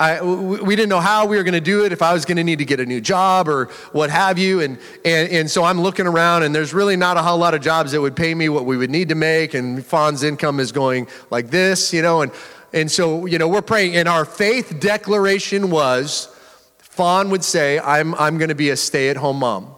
[0.00, 2.38] I, we didn't know how we were going to do it, if I was going
[2.38, 4.60] to need to get a new job or what have you.
[4.62, 7.60] And, and, and so I'm looking around, and there's really not a whole lot of
[7.60, 9.52] jobs that would pay me what we would need to make.
[9.52, 12.22] And Fawn's income is going like this, you know.
[12.22, 12.32] And,
[12.72, 13.94] and so, you know, we're praying.
[13.94, 16.34] And our faith declaration was
[16.78, 19.74] Fawn would say, I'm, I'm going to be a stay at home mom.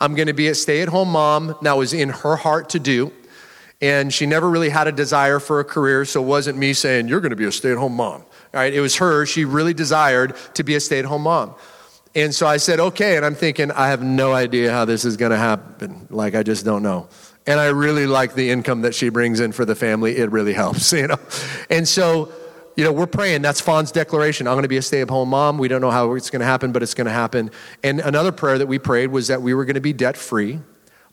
[0.00, 1.54] I'm going to be a stay at home mom.
[1.62, 3.12] That was in her heart to do.
[3.80, 7.06] And she never really had a desire for a career, so it wasn't me saying,
[7.06, 8.24] You're going to be a stay at home mom.
[8.52, 8.72] Right?
[8.72, 9.26] It was her.
[9.26, 11.54] She really desired to be a stay at home mom.
[12.14, 13.16] And so I said, okay.
[13.16, 16.08] And I'm thinking, I have no idea how this is going to happen.
[16.10, 17.08] Like, I just don't know.
[17.46, 20.16] And I really like the income that she brings in for the family.
[20.16, 21.18] It really helps, you know?
[21.68, 22.32] And so,
[22.76, 23.42] you know, we're praying.
[23.42, 24.46] That's Fawn's declaration.
[24.46, 25.58] I'm going to be a stay at home mom.
[25.58, 27.50] We don't know how it's going to happen, but it's going to happen.
[27.82, 30.60] And another prayer that we prayed was that we were going to be debt free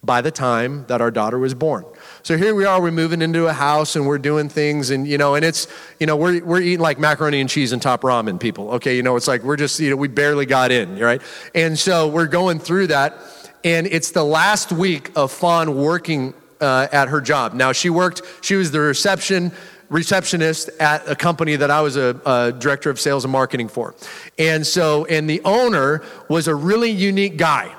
[0.04, 1.84] by the time that our daughter was born.
[2.24, 5.18] So here we are, we're moving into a house and we're doing things and you
[5.18, 5.68] know, and it's,
[6.00, 8.72] you know, we're, we're eating like macaroni and cheese and top ramen people.
[8.72, 8.96] Okay.
[8.96, 11.22] You know, it's like, we're just, you know, we barely got in, right?
[11.56, 13.18] And so we're going through that
[13.64, 17.54] and it's the last week of Fawn working uh, at her job.
[17.54, 19.52] Now she worked, she was the reception,
[19.90, 23.96] receptionist at a company that I was a, a, director of sales and marketing for.
[24.38, 27.74] And so, and the owner was a really unique guy.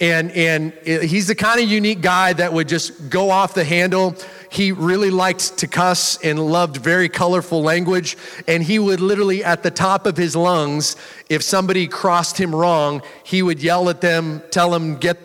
[0.00, 4.16] And, and he's the kind of unique guy that would just go off the handle.
[4.50, 8.16] He really liked to cuss and loved very colorful language.
[8.48, 10.96] And he would literally, at the top of his lungs,
[11.28, 15.18] if somebody crossed him wrong, he would yell at them, tell them, get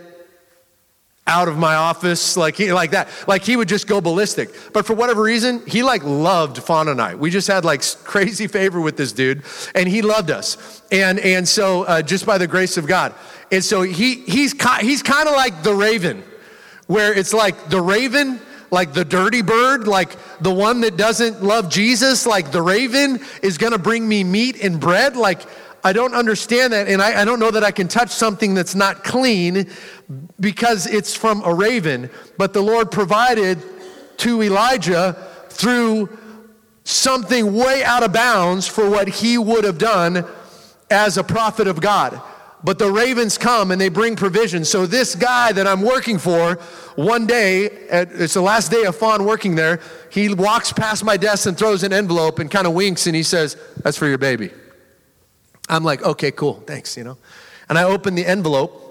[1.30, 4.84] out of my office like he like that like he would just go ballistic but
[4.84, 8.82] for whatever reason he like loved fawn and i we just had like crazy favor
[8.82, 9.44] with this dude
[9.76, 13.14] and he loved us and and so uh, just by the grace of god
[13.52, 16.24] and so he he's he's kind of like the raven
[16.88, 18.40] where it's like the raven
[18.72, 23.58] like the dirty bird, like the one that doesn't love Jesus, like the raven is
[23.58, 25.16] gonna bring me meat and bread.
[25.16, 25.42] Like,
[25.84, 28.76] I don't understand that, and I, I, don't know that I can touch something that's
[28.76, 29.70] not clean
[30.40, 32.10] because it's from a raven.
[32.38, 33.64] But the Lord provided
[34.18, 35.16] to Elijah
[35.50, 36.10] through
[36.84, 40.26] something way out of bounds for what he would have done
[40.92, 42.22] as a prophet of God.
[42.64, 44.66] But the ravens come and they bring provision.
[44.66, 46.56] So this guy that I'm working for,
[46.96, 49.80] one day, it's the last day of Fawn working there,
[50.12, 53.24] he walks past my desk and throws an envelope and kind of winks and he
[53.24, 54.52] says, That's for your baby.
[55.70, 57.18] I'm like, okay, cool, thanks, you know.
[57.70, 58.89] And I open the envelope.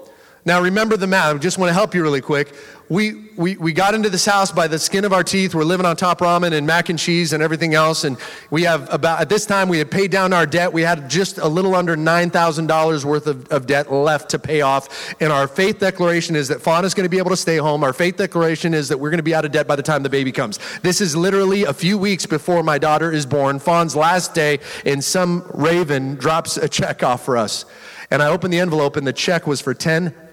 [0.49, 1.35] Now remember the math.
[1.35, 2.55] I just want to help you really quick.
[2.89, 5.53] We, we, we got into this house by the skin of our teeth.
[5.53, 8.03] We're living on top ramen and mac and cheese and everything else.
[8.03, 8.17] And
[8.49, 10.73] we have about, at this time, we had paid down our debt.
[10.73, 15.13] We had just a little under $9,000 worth of, of debt left to pay off.
[15.21, 17.83] And our faith declaration is that Fawn is going to be able to stay home.
[17.83, 20.01] Our faith declaration is that we're going to be out of debt by the time
[20.01, 20.57] the baby comes.
[20.81, 23.59] This is literally a few weeks before my daughter is born.
[23.59, 27.65] Fawn's last day, and some raven drops a check off for us.
[28.09, 29.75] And I opened the envelope, and the check was for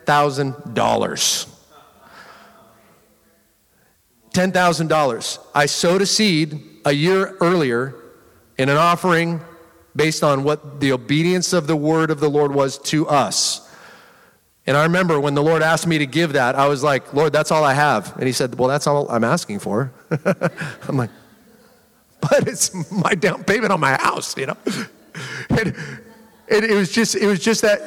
[0.06, 1.52] $10,000.
[4.32, 5.38] $10,000.
[5.54, 7.94] I sowed a seed a year earlier
[8.58, 9.40] in an offering
[9.94, 13.62] based on what the obedience of the word of the Lord was to us.
[14.66, 17.32] And I remember when the Lord asked me to give that, I was like, Lord,
[17.32, 18.14] that's all I have.
[18.16, 19.92] And He said, Well, that's all I'm asking for.
[20.88, 21.10] I'm like,
[22.20, 24.56] But it's my down payment on my house, you know?
[25.50, 25.74] and,
[26.50, 27.80] and it was just, it was just that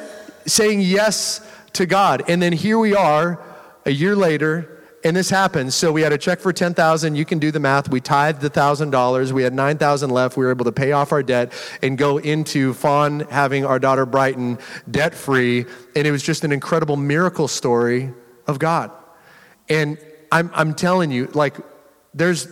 [0.46, 2.22] saying yes to God.
[2.28, 3.42] And then here we are
[3.84, 5.74] a year later and this happens.
[5.74, 7.14] So we had a check for 10,000.
[7.14, 7.88] You can do the math.
[7.88, 9.32] We tithed the $1,000.
[9.32, 10.36] We had 9,000 left.
[10.36, 11.52] We were able to pay off our debt
[11.82, 14.58] and go into Fawn having our daughter Brighton
[14.90, 15.64] debt free.
[15.96, 18.12] And it was just an incredible miracle story
[18.46, 18.90] of God.
[19.68, 19.98] And
[20.30, 21.56] I'm, I'm telling you, like,
[22.12, 22.46] there's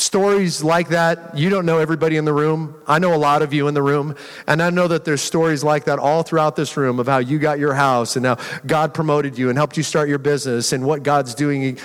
[0.00, 1.36] stories like that.
[1.36, 2.74] You don't know everybody in the room.
[2.86, 4.16] I know a lot of you in the room.
[4.46, 7.38] And I know that there's stories like that all throughout this room of how you
[7.38, 10.84] got your house and how God promoted you and helped you start your business and
[10.84, 11.78] what God's doing.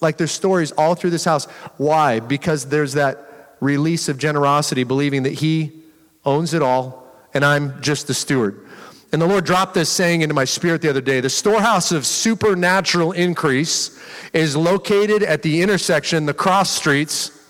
[0.00, 1.44] Like there's stories all through this house.
[1.76, 2.20] Why?
[2.20, 5.82] Because there's that release of generosity, believing that He
[6.24, 8.66] owns it all and I'm just the steward.
[9.12, 12.06] And the Lord dropped this saying into my spirit the other day the storehouse of
[12.06, 14.00] supernatural increase
[14.32, 17.40] is located at the intersection, the cross streets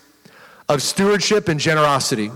[0.69, 2.31] of stewardship and generosity.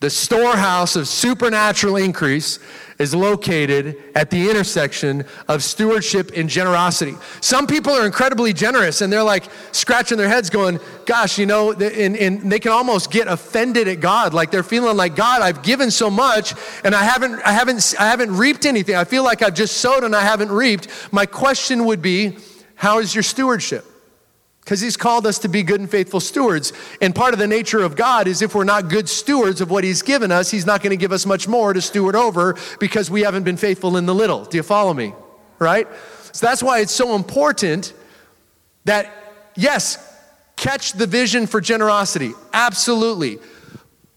[0.00, 2.58] The storehouse of supernatural increase
[2.98, 7.14] is located at the intersection of stewardship and generosity.
[7.42, 11.72] Some people are incredibly generous and they're like scratching their heads going, gosh, you know,
[11.72, 14.32] and, and they can almost get offended at God.
[14.32, 18.06] Like they're feeling like, God, I've given so much and I haven't, I haven't, I
[18.06, 18.96] haven't reaped anything.
[18.96, 20.88] I feel like I've just sowed and I haven't reaped.
[21.12, 22.38] My question would be,
[22.74, 23.84] how is your stewardship?
[24.60, 26.72] Because he's called us to be good and faithful stewards.
[27.00, 29.84] And part of the nature of God is if we're not good stewards of what
[29.84, 33.10] he's given us, he's not going to give us much more to steward over because
[33.10, 34.44] we haven't been faithful in the little.
[34.44, 35.14] Do you follow me?
[35.58, 35.88] Right?
[36.32, 37.92] So that's why it's so important
[38.84, 39.12] that,
[39.56, 39.98] yes,
[40.56, 42.32] catch the vision for generosity.
[42.52, 43.38] Absolutely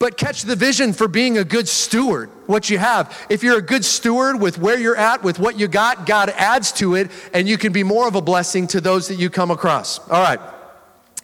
[0.04, 3.26] but catch the vision for being a good steward, what you have.
[3.30, 6.74] If you're a good steward with where you're at, with what you got, God adds
[6.74, 9.50] to it, and you can be more of a blessing to those that you come
[9.50, 10.00] across.
[10.10, 10.42] All right.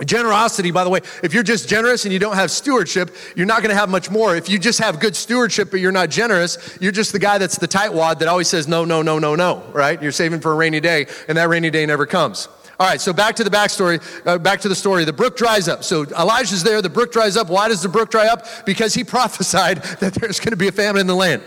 [0.06, 3.62] Generosity, by the way, if you're just generous and you don't have stewardship, you're not
[3.62, 4.38] going to have much more.
[4.38, 7.58] If you just have good stewardship but you're not generous, you're just the guy that's
[7.58, 10.02] the tightwad that always says no, no, no, no, no, right?
[10.02, 12.48] You're saving for a rainy day, and that rainy day never comes.
[12.80, 15.04] All right, so back to the backstory, uh, back to the story.
[15.04, 15.84] The brook dries up.
[15.84, 17.50] So Elijah's there, the brook dries up.
[17.50, 18.46] Why does the brook dry up?
[18.66, 21.44] Because he prophesied that there's going to be a famine in the land.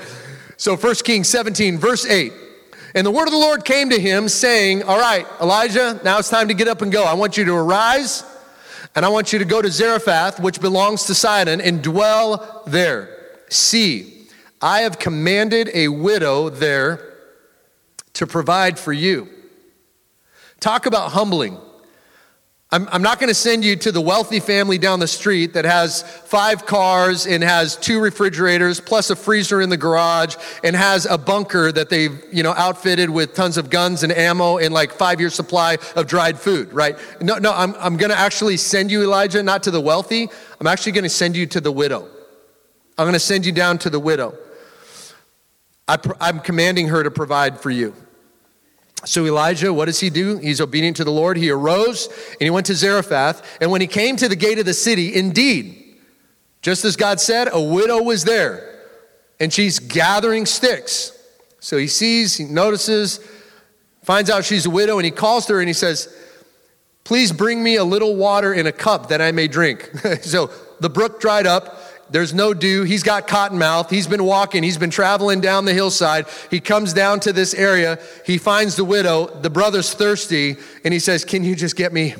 [0.58, 2.34] So 1 Kings 17, verse 8.
[2.94, 6.28] And the word of the Lord came to him, saying, All right, Elijah, now it's
[6.28, 7.04] time to get up and go.
[7.04, 8.24] I want you to arise
[8.94, 13.38] and I want you to go to Zarephath, which belongs to Sidon, and dwell there.
[13.48, 14.28] See,
[14.60, 17.14] I have commanded a widow there
[18.12, 19.30] to provide for you.
[20.62, 21.58] Talk about humbling.
[22.70, 25.64] I'm, I'm not going to send you to the wealthy family down the street that
[25.64, 31.04] has five cars and has two refrigerators plus a freezer in the garage and has
[31.04, 34.92] a bunker that they've, you know, outfitted with tons of guns and ammo and like
[34.92, 36.96] five year supply of dried food, right?
[37.20, 40.28] No, no, I'm, I'm going to actually send you, Elijah, not to the wealthy.
[40.60, 42.06] I'm actually going to send you to the widow.
[42.96, 44.38] I'm going to send you down to the widow.
[45.88, 47.96] I, I'm commanding her to provide for you.
[49.04, 50.38] So Elijah, what does he do?
[50.38, 51.36] He's obedient to the Lord.
[51.36, 53.58] He arose and he went to Zarephath.
[53.60, 55.96] And when he came to the gate of the city, indeed,
[56.62, 58.72] just as God said, a widow was there
[59.40, 61.18] and she's gathering sticks.
[61.58, 63.18] So he sees, he notices,
[64.02, 66.16] finds out she's a widow, and he calls to her and he says,
[67.04, 69.90] Please bring me a little water in a cup that I may drink.
[70.22, 71.81] so the brook dried up.
[72.12, 72.82] There's no dew.
[72.82, 73.88] He's got cotton mouth.
[73.88, 74.62] He's been walking.
[74.62, 76.26] He's been traveling down the hillside.
[76.50, 77.98] He comes down to this area.
[78.26, 79.28] He finds the widow.
[79.28, 80.56] The brother's thirsty.
[80.84, 82.14] And he says, Can you just get me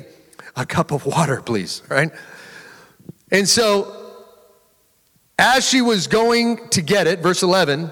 [0.55, 1.83] a cup of water, please?
[1.89, 2.11] Right?
[3.31, 4.15] And so,
[5.37, 7.91] as she was going to get it, verse 11,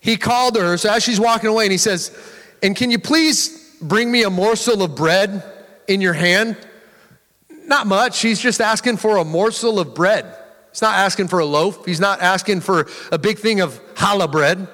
[0.00, 0.76] he called her.
[0.76, 2.16] So, as she's walking away, and he says,
[2.64, 5.44] And can you please bring me a morsel of bread
[5.86, 6.56] in your hand?
[7.64, 8.20] Not much.
[8.20, 10.38] He's just asking for a morsel of bread.
[10.72, 11.84] He's not asking for a loaf.
[11.84, 14.66] He's not asking for a big thing of challah bread.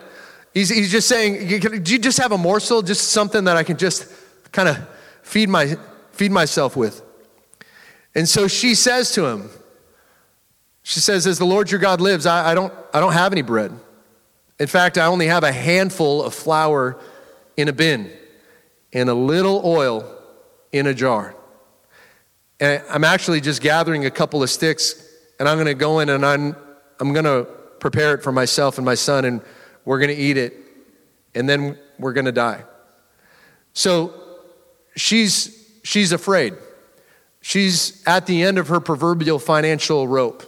[0.55, 3.77] He's, he's just saying, do you just have a morsel, just something that I can
[3.77, 4.11] just
[4.53, 4.79] kind of
[5.23, 5.77] feed, my,
[6.13, 7.03] feed myself with?
[8.15, 9.51] And so she says to him,
[10.83, 13.43] she says, As the Lord your God lives, I, I, don't, I don't have any
[13.43, 13.73] bread.
[14.59, 16.99] In fact, I only have a handful of flour
[17.57, 18.11] in a bin
[18.93, 20.11] and a little oil
[20.73, 21.35] in a jar.
[22.59, 25.08] And I'm actually just gathering a couple of sticks
[25.39, 26.57] and I'm going to go in and I'm,
[27.01, 27.45] I'm going to
[27.81, 29.43] prepare it for myself and my son, and
[29.85, 30.55] we're going to eat it,
[31.35, 32.65] and then we're going to die.
[33.73, 34.13] So
[34.97, 36.55] she's, she's afraid.
[37.41, 40.45] She's at the end of her proverbial financial rope.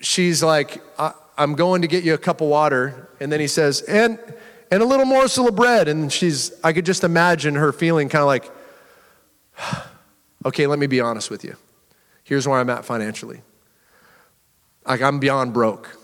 [0.00, 0.82] She's like,
[1.36, 3.10] I'm going to get you a cup of water.
[3.20, 4.18] And then he says, and,
[4.70, 5.88] and a little morsel of bread.
[5.88, 8.50] And she's, I could just imagine her feeling kind of like,
[10.44, 11.56] okay, let me be honest with you.
[12.24, 13.42] Here's where I'm at financially.
[14.86, 15.96] Like, I'm beyond broke.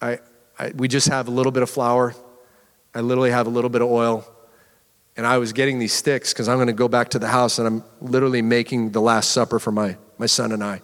[0.00, 0.18] I,
[0.58, 2.14] I, we just have a little bit of flour.
[2.94, 4.26] I literally have a little bit of oil.
[5.16, 7.58] And I was getting these sticks because I'm going to go back to the house
[7.58, 10.80] and I'm literally making the Last Supper for my, my son and I.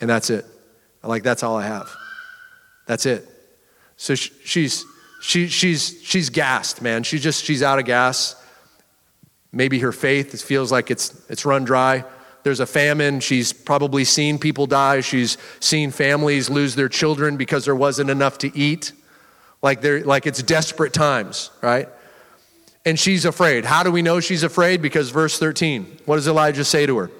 [0.00, 0.44] And that's it.
[1.02, 1.90] Like, that's all I have.
[2.86, 3.26] That's it.
[3.96, 4.84] So she, she's,
[5.22, 7.02] she, she's, she's gassed, man.
[7.02, 8.36] She just, she's out of gas.
[9.50, 12.04] Maybe her faith feels like it's, it's run dry
[12.42, 13.20] there's a famine.
[13.20, 15.00] She's probably seen people die.
[15.00, 18.92] She's seen families lose their children because there wasn't enough to eat.
[19.62, 21.88] Like, they like it's desperate times, right?
[22.84, 23.66] And she's afraid.
[23.66, 24.80] How do we know she's afraid?
[24.80, 27.10] Because verse 13, what does Elijah say to her?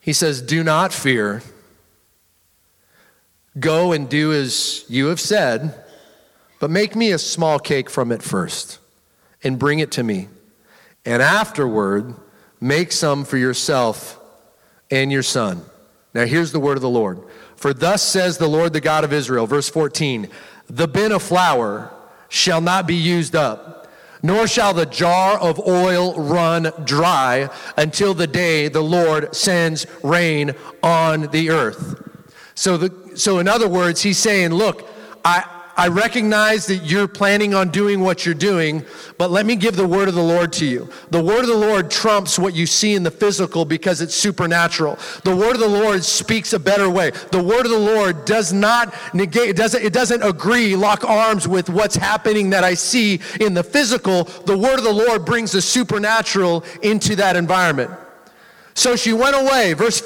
[0.00, 1.42] He says, Do not fear.
[3.58, 5.82] Go and do as you have said,
[6.60, 8.78] but make me a small cake from it first
[9.42, 10.28] and bring it to me.
[11.06, 12.14] And afterward,
[12.60, 14.18] Make some for yourself
[14.90, 15.62] and your son.
[16.14, 17.20] Now, here's the word of the Lord.
[17.56, 20.28] For thus says the Lord, the God of Israel, verse 14
[20.68, 21.92] The bin of flour
[22.28, 23.88] shall not be used up,
[24.22, 30.54] nor shall the jar of oil run dry until the day the Lord sends rain
[30.82, 32.02] on the earth.
[32.54, 34.88] So, the, so in other words, he's saying, Look,
[35.24, 35.44] I,
[35.78, 38.82] I recognize that you're planning on doing what you're doing,
[39.18, 40.88] but let me give the word of the Lord to you.
[41.10, 44.98] The word of the Lord trumps what you see in the physical because it's supernatural.
[45.24, 47.10] The word of the Lord speaks a better way.
[47.30, 51.46] The word of the Lord does not negate, it doesn't, it doesn't agree, lock arms
[51.46, 54.24] with what's happening that I see in the physical.
[54.24, 57.90] The word of the Lord brings the supernatural into that environment.
[58.72, 60.00] So she went away, verse,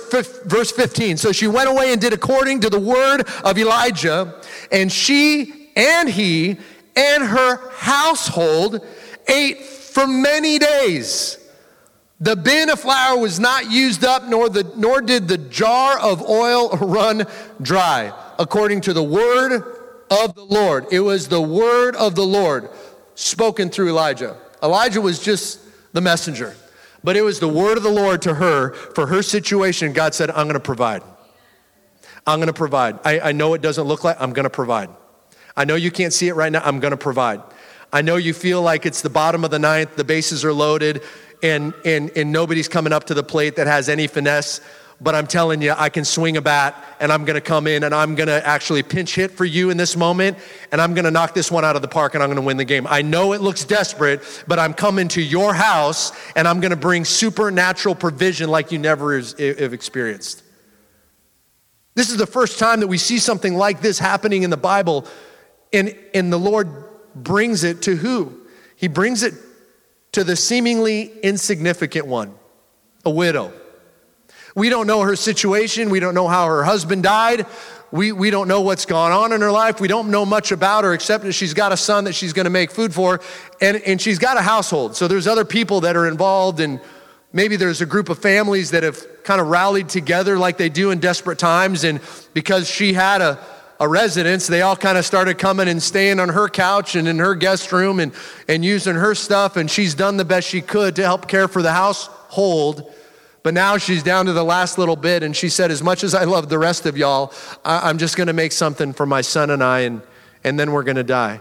[0.44, 1.16] verse 15.
[1.16, 4.40] So she went away and did according to the word of Elijah,
[4.70, 6.58] and she and he
[6.94, 8.86] and her household
[9.26, 11.38] ate for many days.
[12.20, 16.20] The bin of flour was not used up, nor, the, nor did the jar of
[16.28, 17.24] oil run
[17.62, 19.52] dry, according to the word
[20.10, 20.86] of the Lord.
[20.92, 22.68] It was the word of the Lord
[23.14, 24.36] spoken through Elijah.
[24.62, 25.60] Elijah was just
[25.94, 26.54] the messenger,
[27.02, 29.94] but it was the word of the Lord to her for her situation.
[29.94, 31.02] God said, I'm going to provide.
[32.26, 32.98] I'm going to provide.
[33.02, 34.90] I, I know it doesn't look like, I'm going to provide.
[35.56, 37.40] I know you can't see it right now, I'm going to provide.
[37.92, 41.02] I know you feel like it's the bottom of the ninth, the bases are loaded,
[41.42, 44.60] and, and, and nobody's coming up to the plate that has any finesse.
[45.02, 47.94] But I'm telling you, I can swing a bat and I'm gonna come in and
[47.94, 50.36] I'm gonna actually pinch hit for you in this moment
[50.72, 52.66] and I'm gonna knock this one out of the park and I'm gonna win the
[52.66, 52.86] game.
[52.86, 57.06] I know it looks desperate, but I'm coming to your house and I'm gonna bring
[57.06, 60.42] supernatural provision like you never have experienced.
[61.94, 65.06] This is the first time that we see something like this happening in the Bible,
[65.72, 66.68] and, and the Lord
[67.14, 68.40] brings it to who?
[68.76, 69.34] He brings it
[70.12, 72.34] to the seemingly insignificant one,
[73.04, 73.52] a widow.
[74.54, 75.90] We don't know her situation.
[75.90, 77.46] We don't know how her husband died.
[77.92, 79.80] We, we don't know what's gone on in her life.
[79.80, 82.44] We don't know much about her except that she's got a son that she's going
[82.44, 83.20] to make food for,
[83.60, 84.96] and, and she's got a household.
[84.96, 86.80] So there's other people that are involved, and
[87.32, 90.90] maybe there's a group of families that have kind of rallied together like they do
[90.90, 91.84] in desperate times.
[91.84, 92.00] And
[92.32, 93.38] because she had a,
[93.80, 97.18] a residence, they all kind of started coming and staying on her couch and in
[97.18, 98.12] her guest room and,
[98.46, 99.56] and using her stuff.
[99.56, 102.92] And she's done the best she could to help care for the household.
[103.42, 105.22] But now she's down to the last little bit.
[105.22, 107.32] And she said, As much as I love the rest of y'all,
[107.64, 110.02] I, I'm just going to make something for my son and I, and,
[110.44, 111.40] and then we're going to die.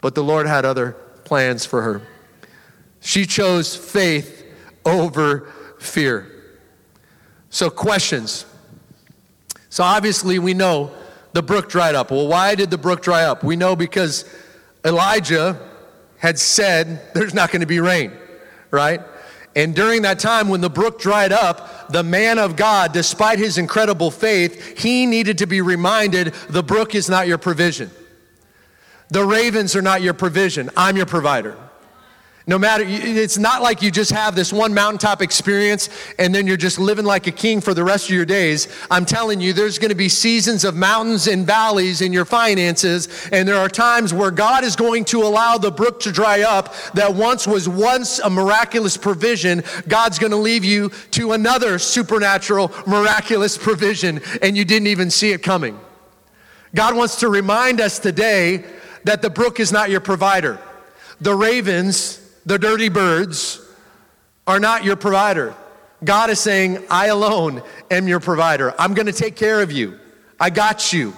[0.00, 0.92] But the Lord had other
[1.24, 2.02] plans for her.
[3.00, 4.46] She chose faith
[4.84, 6.30] over fear.
[7.50, 8.46] So, questions.
[9.68, 10.92] So, obviously, we know
[11.32, 12.10] the brook dried up.
[12.10, 13.42] Well, why did the brook dry up?
[13.42, 14.24] We know because
[14.84, 15.58] Elijah
[16.18, 18.12] had said there's not going to be rain,
[18.70, 19.00] right?
[19.54, 23.58] And during that time when the brook dried up, the man of God, despite his
[23.58, 27.90] incredible faith, he needed to be reminded the brook is not your provision.
[29.10, 30.70] The ravens are not your provision.
[30.74, 31.56] I'm your provider.
[32.44, 35.88] No matter, it's not like you just have this one mountaintop experience
[36.18, 38.66] and then you're just living like a king for the rest of your days.
[38.90, 43.28] I'm telling you, there's going to be seasons of mountains and valleys in your finances,
[43.30, 46.74] and there are times where God is going to allow the brook to dry up
[46.94, 49.62] that once was once a miraculous provision.
[49.86, 55.30] God's going to leave you to another supernatural, miraculous provision, and you didn't even see
[55.30, 55.78] it coming.
[56.74, 58.64] God wants to remind us today
[59.04, 60.58] that the brook is not your provider.
[61.20, 63.60] The ravens, the dirty birds
[64.46, 65.54] are not your provider.
[66.04, 68.74] God is saying, I alone am your provider.
[68.78, 69.98] I'm going to take care of you.
[70.40, 71.14] I got you.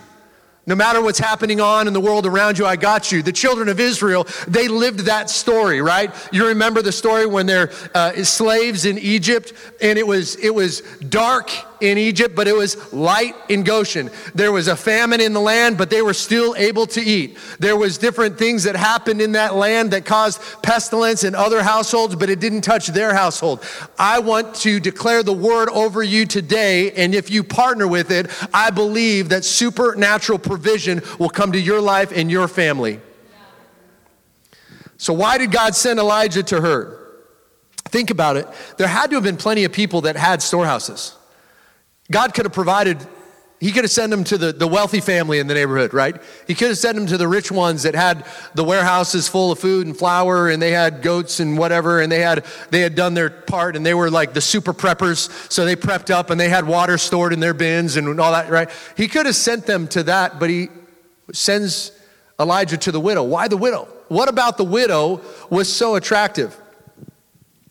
[0.66, 3.22] No matter what's happening on in the world around you, I got you.
[3.22, 6.10] The children of Israel, they lived that story, right?
[6.32, 9.52] You remember the story when they're uh, slaves in Egypt,
[9.82, 11.50] and it was it was dark
[11.80, 14.10] in Egypt, but it was light in Goshen.
[14.34, 17.38] There was a famine in the land, but they were still able to eat.
[17.58, 22.16] There was different things that happened in that land that caused pestilence in other households,
[22.16, 23.64] but it didn't touch their household.
[23.98, 28.30] I want to declare the word over you today, and if you partner with it,
[28.52, 33.00] I believe that supernatural provision will come to your life and your family.
[34.96, 37.00] So, why did God send Elijah to her?
[37.86, 38.48] Think about it.
[38.76, 41.14] There had to have been plenty of people that had storehouses.
[42.10, 42.98] God could have provided,
[43.60, 46.20] He could have sent them to the, the wealthy family in the neighborhood, right?
[46.46, 49.58] He could have sent them to the rich ones that had the warehouses full of
[49.58, 53.14] food and flour and they had goats and whatever and they had, they had done
[53.14, 55.50] their part and they were like the super preppers.
[55.50, 58.50] So they prepped up and they had water stored in their bins and all that,
[58.50, 58.70] right?
[58.96, 60.68] He could have sent them to that, but He
[61.32, 61.92] sends
[62.38, 63.22] Elijah to the widow.
[63.22, 63.88] Why the widow?
[64.08, 66.58] What about the widow was so attractive?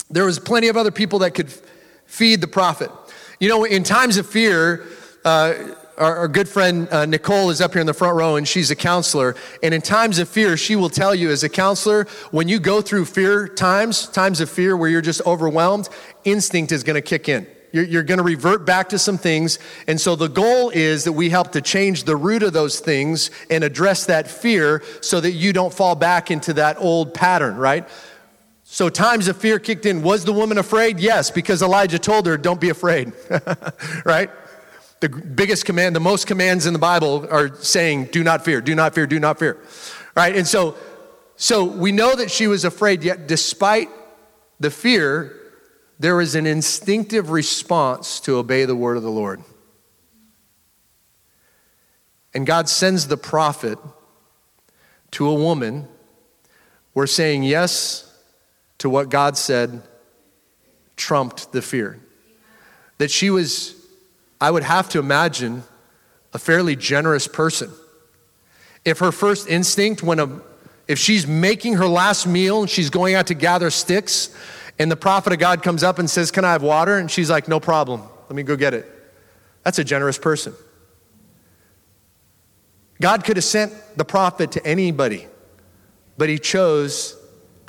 [0.09, 1.51] There was plenty of other people that could
[2.05, 2.91] feed the prophet.
[3.43, 4.85] You know, in times of fear,
[5.25, 5.53] uh,
[5.97, 8.71] our, our, good friend uh, Nicole is up here in the front row and she's
[8.71, 9.35] a counselor.
[9.61, 12.81] And in times of fear, she will tell you as a counselor, when you go
[12.81, 15.89] through fear times, times of fear where you're just overwhelmed,
[16.23, 17.45] instinct is going to kick in.
[17.73, 19.59] You're, you're going to revert back to some things.
[19.87, 23.29] And so the goal is that we help to change the root of those things
[23.49, 27.89] and address that fear so that you don't fall back into that old pattern, right?
[28.73, 30.01] So times of fear kicked in.
[30.01, 30.99] Was the woman afraid?
[30.99, 33.13] Yes, because Elijah told her, don't be afraid,
[34.03, 34.31] right?
[34.99, 38.73] The biggest command, the most commands in the Bible are saying, do not fear, do
[38.73, 39.59] not fear, do not fear,
[40.15, 40.35] right?
[40.35, 40.75] And so,
[41.35, 43.89] so we know that she was afraid, yet despite
[44.59, 45.39] the fear,
[45.99, 49.43] there was an instinctive response to obey the word of the Lord.
[52.33, 53.77] And God sends the prophet
[55.11, 55.87] to a woman.
[56.95, 58.09] We're saying yes
[58.83, 59.81] to what God said
[60.97, 62.01] trumped the fear.
[62.97, 63.75] That she was,
[64.41, 65.63] I would have to imagine,
[66.33, 67.71] a fairly generous person.
[68.83, 70.41] If her first instinct, when a,
[70.85, 74.35] if she's making her last meal and she's going out to gather sticks,
[74.77, 76.97] and the prophet of God comes up and says, Can I have water?
[76.97, 78.01] And she's like, No problem.
[78.27, 78.85] Let me go get it.
[79.63, 80.53] That's a generous person.
[82.99, 85.25] God could have sent the prophet to anybody,
[86.17, 87.17] but he chose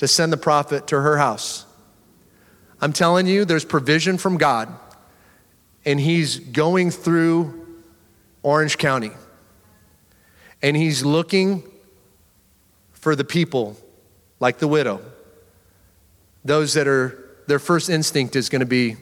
[0.05, 1.64] to send the prophet to her house.
[2.78, 4.68] I'm telling you, there's provision from God,
[5.86, 7.66] and he's going through
[8.42, 9.12] Orange County,
[10.62, 11.62] and he's looking
[12.92, 13.78] for the people
[14.40, 15.00] like the widow,
[16.44, 18.96] those that are, their first instinct is going to be,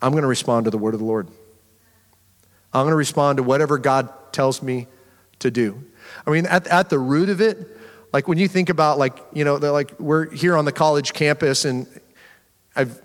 [0.00, 1.26] I'm going to respond to the word of the Lord.
[2.72, 4.86] I'm going to respond to whatever God tells me
[5.40, 5.82] to do.
[6.24, 7.78] I mean, at, at the root of it,
[8.12, 11.64] like when you think about like, you know, like we're here on the college campus
[11.64, 11.86] and
[12.74, 13.00] I've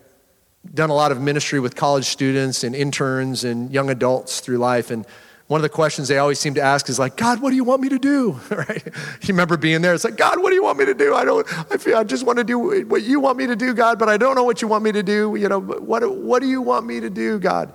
[0.74, 4.90] done a lot of ministry with college students and interns and young adults through life.
[4.90, 5.06] And
[5.48, 7.64] one of the questions they always seem to ask is like, God, what do you
[7.64, 8.40] want me to do?
[8.50, 8.84] right?
[8.86, 9.94] You remember being there?
[9.94, 11.14] It's like, God, what do you want me to do?
[11.14, 13.74] I don't, I feel I just want to do what you want me to do,
[13.76, 15.36] God, but I don't know what you want me to do.
[15.36, 17.72] You know, what, what do you want me to do, God?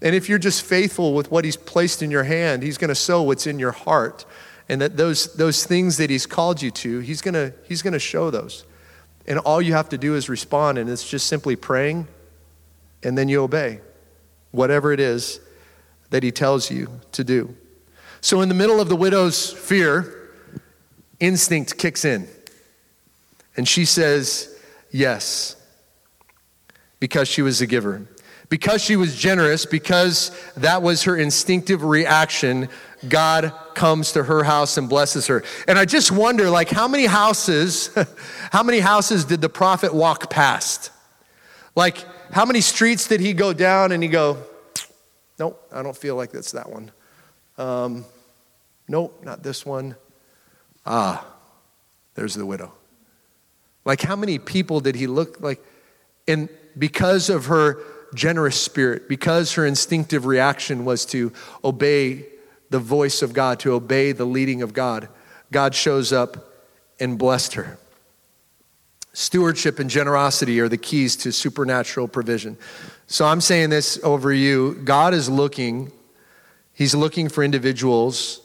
[0.00, 2.94] And if you're just faithful with what He's placed in your hand, He's going to
[2.94, 4.24] sow what's in your heart.
[4.68, 7.92] And that those, those things that He's called you to, He's going to he's going
[7.92, 8.64] to show those.
[9.26, 12.08] And all you have to do is respond, and it's just simply praying,
[13.02, 13.80] and then you obey
[14.50, 15.40] whatever it is
[16.10, 17.56] that He tells you to do.
[18.20, 20.30] So, in the middle of the widow's fear,
[21.20, 22.28] instinct kicks in.
[23.56, 24.58] And she says,
[24.90, 25.56] Yes,
[27.00, 28.06] because she was a giver.
[28.48, 32.68] Because she was generous, because that was her instinctive reaction,
[33.08, 35.42] God comes to her house and blesses her.
[35.66, 37.90] And I just wonder, like, how many houses,
[38.50, 40.90] how many houses did the prophet walk past?
[41.74, 44.38] Like, how many streets did he go down and he go,
[45.38, 46.90] nope, I don't feel like that's that one.
[47.58, 48.04] Um,
[48.88, 49.96] nope, not this one.
[50.86, 51.26] Ah,
[52.14, 52.72] there's the widow.
[53.84, 55.62] Like, how many people did he look like?
[56.26, 56.48] And
[56.78, 57.78] because of her
[58.14, 61.32] generous spirit, because her instinctive reaction was to
[61.64, 62.26] obey
[62.74, 65.08] the voice of God, to obey the leading of God,
[65.52, 66.52] God shows up
[66.98, 67.78] and blessed her.
[69.12, 72.58] Stewardship and generosity are the keys to supernatural provision.
[73.06, 75.92] So I'm saying this over you God is looking,
[76.72, 78.40] He's looking for individuals,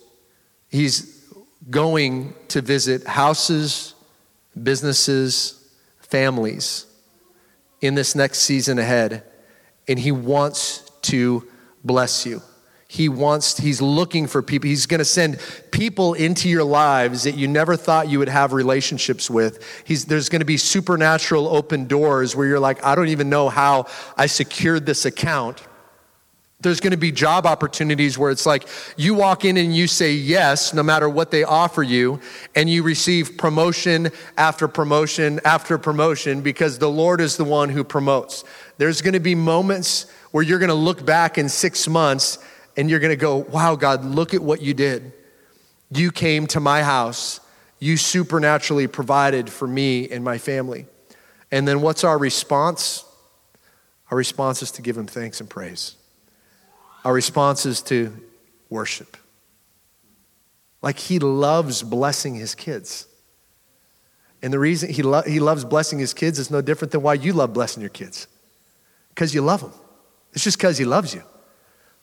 [0.69, 1.25] He's
[1.71, 3.95] going to visit houses,
[4.61, 6.86] businesses, families
[7.82, 9.23] in this next season ahead
[9.88, 11.47] and He wants to
[11.84, 12.43] bless you.
[12.91, 14.67] He wants, He's looking for people.
[14.67, 18.51] He's going to send people into your lives that you never thought you would have
[18.51, 19.83] relationships with.
[19.85, 23.47] He's, there's going to be supernatural open doors where you're like, I don't even know
[23.47, 23.85] how
[24.17, 25.61] I secured this account.
[26.61, 28.67] There's going to be job opportunities where it's like
[28.97, 32.19] you walk in and you say yes, no matter what they offer you,
[32.55, 37.83] and you receive promotion after promotion after promotion because the Lord is the one who
[37.83, 38.43] promotes.
[38.79, 42.39] There's going to be moments where you're going to look back in six months
[42.80, 45.11] and you're going to go, wow, God, look at what you did.
[45.91, 47.41] You came to my house,
[47.77, 50.86] you supernaturally provided for me and my family.
[51.51, 53.03] And then what's our response?
[54.09, 55.97] Our response is to give him thanks and praise.
[57.03, 58.15] Our response is to
[58.69, 59.17] worship.
[60.82, 63.07] Like he loves blessing his kids.
[64.41, 67.15] And the reason he, lo- he loves blessing his kids is no different than why
[67.15, 68.27] you love blessing your kids.
[69.09, 69.73] Because you love them.
[70.32, 71.23] It's just because he loves you.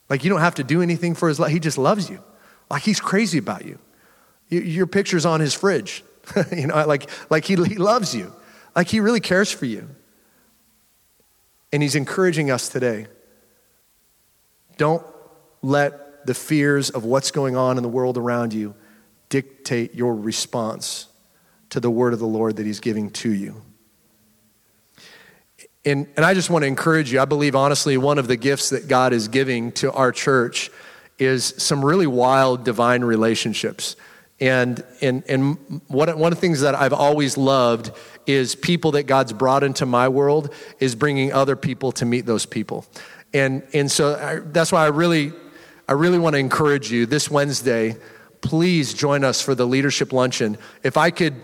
[0.08, 1.50] Like you don't have to do anything for his love.
[1.50, 2.22] He just loves you.
[2.70, 3.78] Like he's crazy about you.
[4.48, 6.04] Your picture's on his fridge.
[6.52, 8.32] you know, like, like he, he loves you.
[8.74, 9.88] Like he really cares for you.
[11.72, 13.08] And he's encouraging us today
[14.76, 15.04] don't
[15.62, 18.74] let the fears of what's going on in the world around you
[19.28, 21.06] dictate your response
[21.70, 23.62] to the word of the Lord that He's giving to you.
[25.86, 27.20] And, and I just want to encourage you.
[27.20, 30.68] I believe, honestly, one of the gifts that God is giving to our church
[31.16, 33.94] is some really wild divine relationships.
[34.40, 37.92] And, and, and one, one of the things that I've always loved
[38.26, 42.44] is people that God's brought into my world is bringing other people to meet those
[42.44, 42.84] people.
[43.32, 45.32] And, and so I, that's why I really,
[45.88, 47.96] I really want to encourage you this Wednesday,
[48.40, 50.58] please join us for the leadership luncheon.
[50.82, 51.34] If I could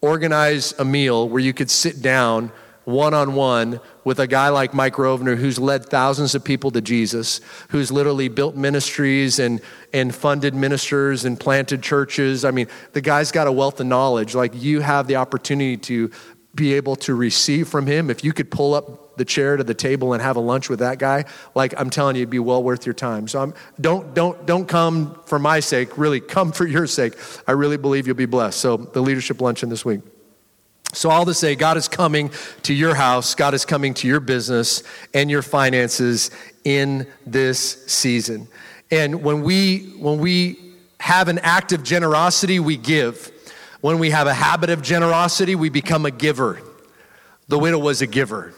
[0.00, 2.50] organize a meal where you could sit down
[2.84, 6.80] one on one with a guy like Mike Rovner, who's led thousands of people to
[6.80, 9.60] Jesus, who's literally built ministries and,
[9.92, 12.44] and funded ministers and planted churches.
[12.44, 14.34] I mean, the guy's got a wealth of knowledge.
[14.34, 16.10] Like, you have the opportunity to
[16.54, 19.74] be able to receive from him, if you could pull up the chair to the
[19.74, 21.24] table and have a lunch with that guy,
[21.54, 23.28] like I'm telling you, it'd be well worth your time.
[23.28, 27.14] So I'm, don't, don't, don't come for my sake, really come for your sake.
[27.46, 28.58] I really believe you'll be blessed.
[28.58, 30.00] So the leadership luncheon this week.
[30.92, 32.30] So, all to say, God is coming
[32.64, 34.82] to your house, God is coming to your business
[35.14, 36.30] and your finances
[36.64, 38.48] in this season.
[38.90, 43.30] And when we, when we have an act of generosity, we give.
[43.80, 46.60] When we have a habit of generosity, we become a giver.
[47.48, 48.52] The widow was a giver,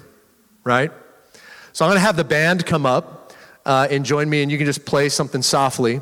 [0.64, 0.90] right?
[1.72, 3.32] So I'm going to have the band come up
[3.64, 6.00] uh, and join me, and you can just play something softly.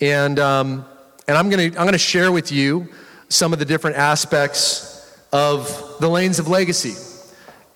[0.00, 0.84] And, um,
[1.28, 2.88] and I'm going to I'm going to share with you
[3.28, 4.95] some of the different aspects
[5.36, 6.94] of the lanes of legacy.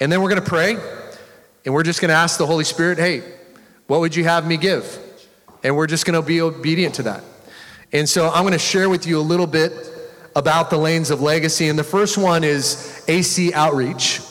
[0.01, 0.79] And then we're going to pray,
[1.67, 3.23] and we're just going to ask the Holy Spirit, hey,
[3.87, 4.99] what would you have me give?
[5.63, 7.23] And we're just going to be obedient to that.
[7.93, 9.73] And so I'm going to share with you a little bit
[10.35, 11.69] about the lanes of legacy.
[11.69, 14.23] And the first one is AC Outreach.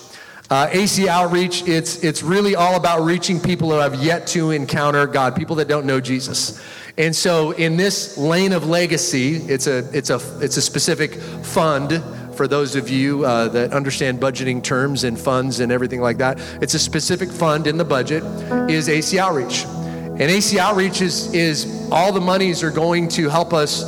[0.49, 5.05] Uh, AC Outreach, it's, it's really all about reaching people who have yet to encounter
[5.05, 6.59] God, people that don't know Jesus.
[6.97, 12.01] And so in this lane of legacy, it's a, it's a, it's a specific fund
[12.39, 16.39] for those of you uh, that understand budgeting terms and funds and everything like that.
[16.61, 18.23] It's a specific fund in the budget
[18.69, 19.65] is AC Outreach.
[19.65, 23.83] And AC Outreach is, is all the monies are going to help us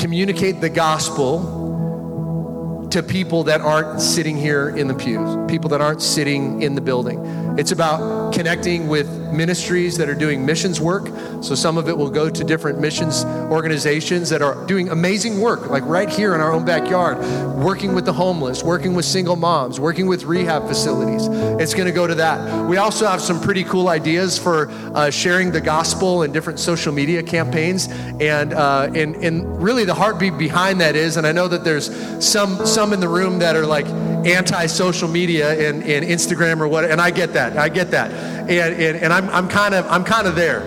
[0.00, 6.00] communicate the gospel to people that aren't sitting here in the pews, people that aren't
[6.00, 7.18] sitting in the building.
[7.60, 11.08] It's about connecting with ministries that are doing missions work.
[11.42, 15.68] So some of it will go to different missions organizations that are doing amazing work,
[15.68, 17.18] like right here in our own backyard,
[17.62, 21.26] working with the homeless, working with single moms, working with rehab facilities.
[21.60, 22.66] It's going to go to that.
[22.66, 26.94] We also have some pretty cool ideas for uh, sharing the gospel in different social
[26.94, 27.88] media campaigns,
[28.20, 31.90] and uh, and and really the heartbeat behind that is, and I know that there's
[32.24, 33.86] some some in the room that are like
[34.24, 37.49] anti-social media and, and Instagram or what, and I get that.
[37.56, 38.10] I get that.
[38.10, 40.60] And, and, and I'm, I'm kind of I'm kind of there.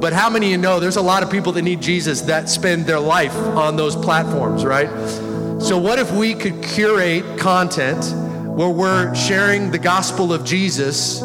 [0.00, 2.48] But how many of you know there's a lot of people that need Jesus that
[2.48, 4.88] spend their life on those platforms, right?
[5.62, 8.04] So what if we could curate content
[8.56, 11.22] where we're sharing the gospel of Jesus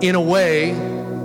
[0.00, 0.70] in a way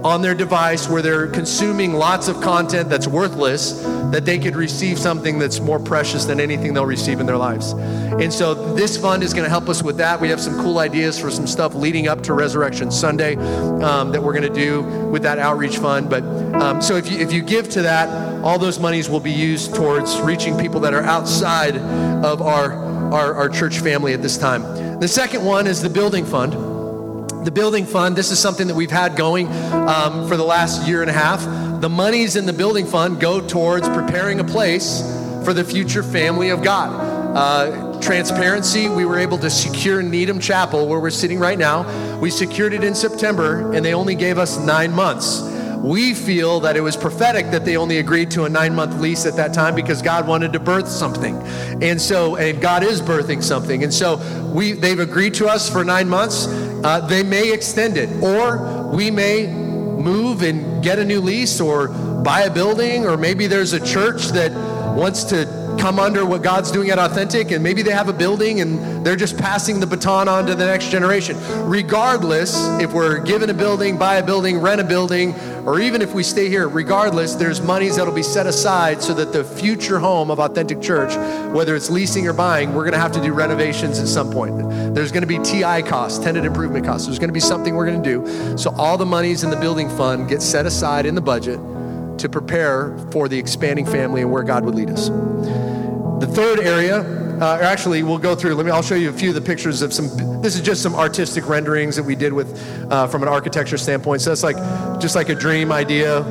[0.06, 3.82] on their device where they're consuming lots of content that's worthless,
[4.12, 7.72] that they could receive something that's more precious than anything they'll receive in their lives.
[7.72, 10.22] And so this fund is going to help us with that.
[10.22, 13.36] We have some cool ideas for some stuff leading up to Resurrection Sunday
[13.82, 16.08] um, that we're going to do with that outreach fund.
[16.08, 19.34] But um, so if you, if you give to that, all those monies will be
[19.34, 22.74] used towards reaching people that are outside of our,
[23.12, 25.00] our, our church family at this time.
[25.00, 26.54] The second one is the building fund
[27.46, 31.02] the building fund, this is something that we've had going um, for the last year
[31.02, 31.42] and a half.
[31.80, 35.02] The monies in the building fund go towards preparing a place
[35.46, 36.90] for the future family of God.
[37.38, 42.18] Uh, transparency, we were able to secure Needham Chapel, where we're sitting right now.
[42.18, 45.42] We secured it in September, and they only gave us nine months.
[45.86, 49.28] We feel that it was prophetic that they only agreed to a nine month lease
[49.28, 51.38] at that time because God wanted to birth something.
[51.84, 53.84] And so, and God is birthing something.
[53.84, 54.18] And so
[54.52, 56.48] we, they've agreed to us for nine months.
[56.48, 61.90] Uh, they may extend it, or we may move and get a new lease or
[62.24, 64.52] buy a building, or maybe there's a church that
[64.96, 68.62] wants to come under what God's doing at Authentic, and maybe they have a building
[68.62, 71.38] and they're just passing the baton on to the next generation.
[71.68, 75.34] Regardless, if we're given a building, buy a building, rent a building,
[75.66, 79.34] or even if we stay here, regardless, there's monies that'll be set aside so that
[79.34, 81.16] the future home of Authentic Church,
[81.54, 84.58] whether it's leasing or buying, we're to have to do renovations at some point.
[84.94, 87.08] There's to be TI costs, tenant improvement costs.
[87.08, 88.58] There's to be something we're to do.
[88.58, 91.60] So all the monies in the building fund get set aside in the budget
[92.20, 95.10] to prepare for the expanding family and where God would lead us.
[96.20, 97.02] The third area,
[97.42, 98.56] uh, actually, we'll go through.
[98.56, 98.72] Let me.
[98.72, 100.08] I'll show you a few of the pictures of some.
[100.42, 102.58] This is just some artistic renderings that we did with,
[102.90, 104.22] uh, from an architecture standpoint.
[104.22, 104.58] So that's like,
[105.02, 106.24] just like a dream idea.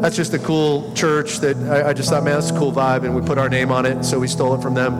[0.00, 3.04] That's just a cool church that I, I just thought, man, that's a cool vibe,
[3.04, 4.04] and we put our name on it.
[4.04, 4.96] So we stole it from them.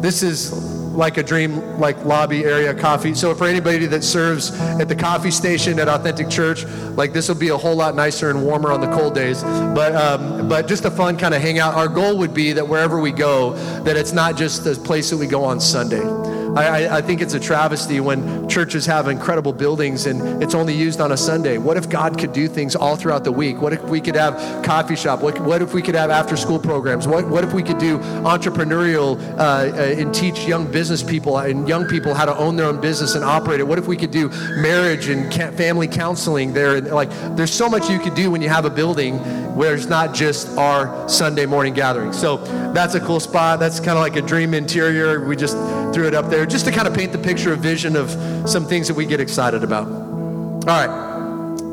[0.00, 3.14] This is like a dream like lobby area coffee.
[3.14, 6.64] So for anybody that serves at the coffee station at Authentic Church,
[6.96, 9.42] like this will be a whole lot nicer and warmer on the cold days.
[9.42, 11.74] But um, but just a fun kind of hangout.
[11.74, 15.16] Our goal would be that wherever we go, that it's not just the place that
[15.16, 16.21] we go on Sunday.
[16.56, 21.00] I, I, think it's a travesty when churches have incredible buildings and it's only used
[21.00, 21.56] on a Sunday.
[21.56, 23.62] What if God could do things all throughout the week?
[23.62, 25.22] What if we could have coffee shop?
[25.22, 27.08] What, what if we could have after school programs?
[27.08, 31.66] What, what if we could do entrepreneurial uh, uh, and teach young business people and
[31.66, 33.64] young people how to own their own business and operate it?
[33.64, 34.28] What if we could do
[34.60, 36.82] marriage and family counseling there?
[36.82, 39.18] Like, there's so much you could do when you have a building
[39.56, 42.12] where it's not just our Sunday morning gathering.
[42.12, 42.38] So
[42.72, 43.58] that's a cool spot.
[43.58, 45.24] That's kind of like a dream interior.
[45.24, 45.56] We just
[45.92, 48.10] threw it up there just to kind of paint the picture, a vision of
[48.48, 49.86] some things that we get excited about.
[49.88, 51.12] All right.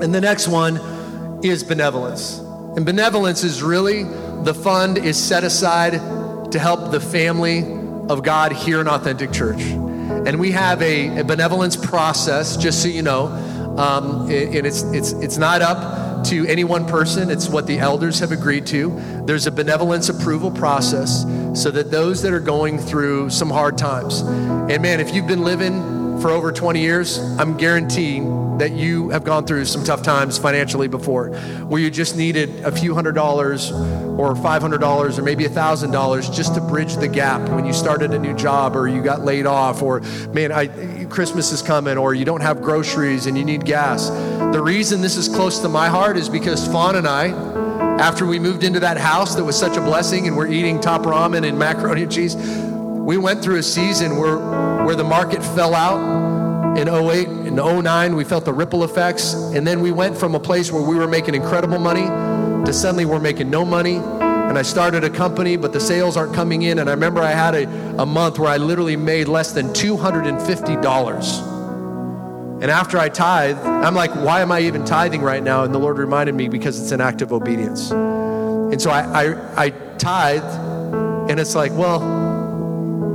[0.01, 0.78] And the next one
[1.43, 2.39] is benevolence.
[2.76, 4.03] And benevolence is really
[4.43, 5.93] the fund is set aside
[6.51, 7.59] to help the family
[8.09, 9.61] of God here in Authentic Church.
[9.61, 13.28] And we have a, a benevolence process, just so you know.
[13.78, 18.20] Um, and it's, it's, it's not up to any one person, it's what the elders
[18.20, 18.89] have agreed to.
[19.26, 21.24] There's a benevolence approval process
[21.54, 25.43] so that those that are going through some hard times, and man, if you've been
[25.43, 30.38] living for over 20 years, I'm guaranteeing that you have gone through some tough times
[30.38, 31.30] financially before,
[31.68, 36.62] where you just needed a few hundred dollars or $500 or maybe $1,000 just to
[36.62, 40.02] bridge the gap when you started a new job or you got laid off or,
[40.34, 44.10] man, I, Christmas is coming or you don't have groceries and you need gas.
[44.10, 47.30] The reason this is close to my heart is because Fawn and I,
[48.00, 51.02] after we moved into that house that was such a blessing and we're eating top
[51.02, 54.38] ramen and macaroni and cheese, we went through a season where,
[54.86, 56.18] where the market fell out.
[56.78, 59.34] In 08 and 09 we felt the ripple effects.
[59.34, 62.06] And then we went from a place where we were making incredible money
[62.66, 63.97] to suddenly we're making no money.
[63.97, 66.80] And i started a company but the sales aren't coming in.
[66.80, 71.49] And i remember i had a, a month where i literally made less than $250
[72.62, 75.80] and after i tithe i'm like why am i even tithing right now and the
[75.80, 80.43] lord reminded me because it's an act of obedience and so i, I, I tithe
[81.30, 82.20] and it's like well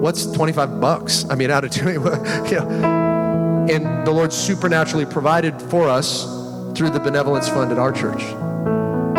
[0.04, 1.24] what's 25 bucks?
[1.30, 3.66] I mean, out of two, know.
[3.70, 6.24] And the Lord supernaturally provided for us
[6.76, 8.20] through the benevolence fund at our church.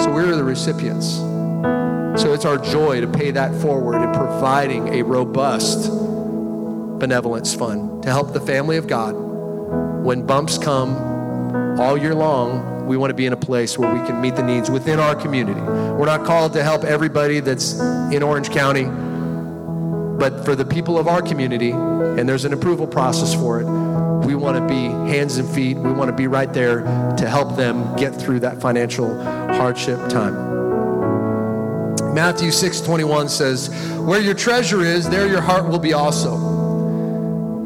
[0.04, 1.16] So we're the recipients.
[2.22, 5.90] So it's our joy to pay that forward in providing a robust
[7.00, 9.25] benevolence fund to help the family of God.
[10.06, 10.96] When bumps come
[11.80, 14.44] all year long, we want to be in a place where we can meet the
[14.44, 15.60] needs within our community.
[15.60, 17.80] We're not called to help everybody that's
[18.14, 18.86] in Orange County
[20.18, 23.66] but for the people of our community, and there's an approval process for it,
[24.26, 25.78] we want to be hands and feet.
[25.78, 26.82] We want to be right there
[27.18, 30.54] to help them get through that financial hardship time.
[32.14, 36.34] Matthew 6:21 says, "Where your treasure is, there your heart will be also."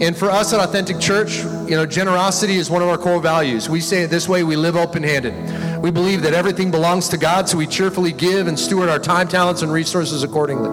[0.02, 3.70] And for us at Authentic Church, you know, generosity is one of our core values.
[3.70, 5.84] We say it this way, we live open-handed.
[5.84, 9.28] We believe that everything belongs to God, so we cheerfully give and steward our time,
[9.28, 10.72] talents, and resources accordingly.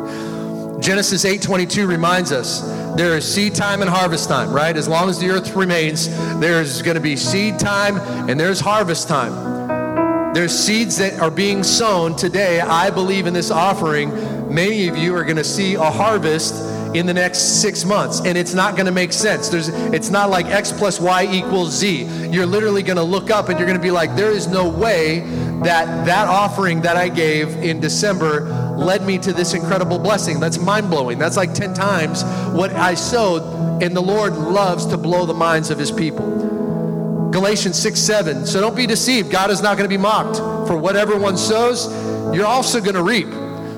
[0.81, 2.63] Genesis 8:22 reminds us
[2.97, 4.75] there is seed time and harvest time, right?
[4.75, 6.09] As long as the earth remains,
[6.41, 10.33] there's going to be seed time and there's harvest time.
[10.33, 12.61] There's seeds that are being sown today.
[12.61, 14.11] I believe in this offering,
[14.53, 16.55] many of you are going to see a harvest
[16.95, 20.31] in the next six months and it's not going to make sense there's it's not
[20.31, 23.79] like x plus y equals z you're literally going to look up and you're going
[23.79, 25.21] to be like there is no way
[25.63, 30.39] that that offering that i gave in december led me to this incredible blessing.
[30.39, 31.19] That's mind blowing.
[31.19, 32.23] That's like 10 times
[32.53, 37.31] what I sowed, and the Lord loves to blow the minds of his people.
[37.31, 38.47] Galatians 6 7.
[38.47, 39.31] So don't be deceived.
[39.31, 40.37] God is not going to be mocked.
[40.69, 41.87] For whatever one sows,
[42.35, 43.29] you're also going to reap.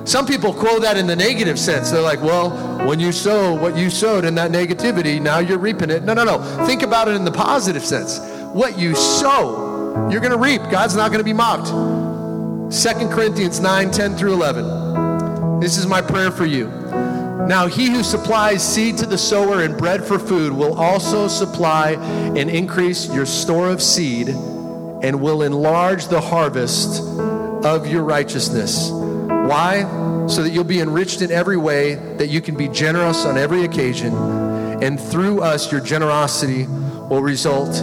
[0.06, 1.90] Some people quote that in the negative sense.
[1.90, 2.50] They're like, well,
[2.86, 6.04] when you sow what you sowed in that negativity, now you're reaping it.
[6.04, 6.38] No, no, no.
[6.66, 8.18] Think about it in the positive sense.
[8.52, 10.62] What you sow, you're going to reap.
[10.70, 11.68] God's not going to be mocked.
[11.68, 15.60] 2 Corinthians 9 10 through 11.
[15.60, 16.68] This is my prayer for you.
[17.48, 21.92] Now, he who supplies seed to the sower and bread for food will also supply
[21.92, 27.02] and increase your store of seed and will enlarge the harvest
[27.64, 28.90] of your righteousness.
[28.90, 29.84] Why?
[30.28, 33.64] So that you'll be enriched in every way, that you can be generous on every
[33.64, 34.14] occasion,
[34.82, 37.74] and through us, your generosity will result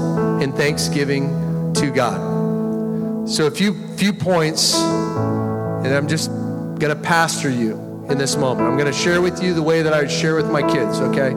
[0.41, 3.27] in thanksgiving to God.
[3.27, 8.69] So, a few, few points, and I'm just going to pastor you in this moment.
[8.69, 10.99] I'm going to share with you the way that I would share with my kids,
[10.99, 11.31] okay?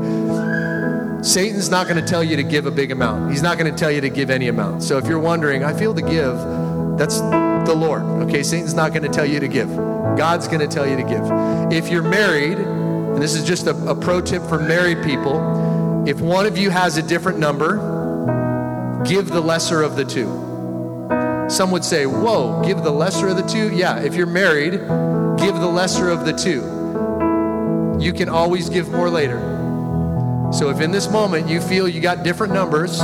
[1.22, 3.30] Satan's not going to tell you to give a big amount.
[3.30, 4.82] He's not going to tell you to give any amount.
[4.82, 6.36] So if you're wondering, I feel to give,
[6.98, 7.20] that's
[7.68, 8.42] the Lord, okay?
[8.42, 9.68] Satan's not going to tell you to give.
[10.16, 11.22] God's going to tell you to give.
[11.70, 16.20] If you're married, and this is just a, a pro tip for married people, if
[16.20, 17.76] one of you has a different number,
[19.06, 20.26] give the lesser of the two.
[21.48, 23.74] Some would say, Whoa, give the lesser of the two?
[23.74, 24.72] Yeah, if you're married,
[25.38, 26.62] give the lesser of the two.
[28.02, 29.38] You can always give more later.
[30.52, 33.02] So if in this moment you feel you got different numbers,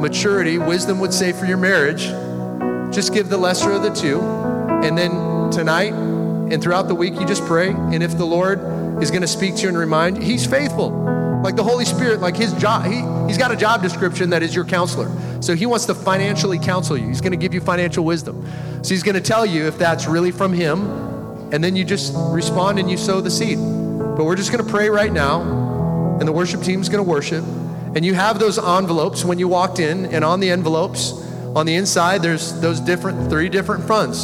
[0.00, 2.08] maturity, wisdom would say for your marriage,
[2.92, 4.20] just give the lesser of the two.
[4.20, 7.70] And then tonight and throughout the week, you just pray.
[7.70, 10.90] And if the Lord is going to speak to you and remind you, He's faithful.
[11.42, 14.54] Like the Holy Spirit, like His job, he, He's got a job description that is
[14.54, 15.10] your counselor.
[15.42, 17.06] So he wants to financially counsel you.
[17.08, 18.46] He's going to give you financial wisdom.
[18.82, 20.80] So he's going to tell you if that's really from him,
[21.52, 23.58] and then you just respond and you sow the seed.
[23.58, 25.42] But we're just going to pray right now.
[26.18, 27.44] and the worship team's going to worship.
[27.94, 31.12] And you have those envelopes when you walked in, and on the envelopes,
[31.56, 34.22] on the inside, there's those different, three different fronts.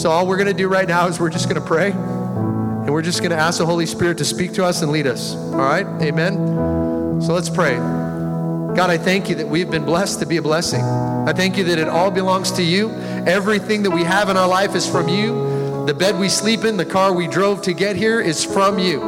[0.00, 2.90] So all we're going to do right now is we're just going to pray, and
[2.90, 5.34] we're just going to ask the Holy Spirit to speak to us and lead us.
[5.34, 5.86] All right?
[6.02, 7.20] Amen?
[7.20, 7.76] So let's pray.
[7.76, 10.82] God, I thank you that we've been blessed to be a blessing.
[10.82, 12.90] I thank you that it all belongs to you.
[13.26, 15.84] Everything that we have in our life is from you.
[15.86, 19.02] The bed we sleep in, the car we drove to get here is from you.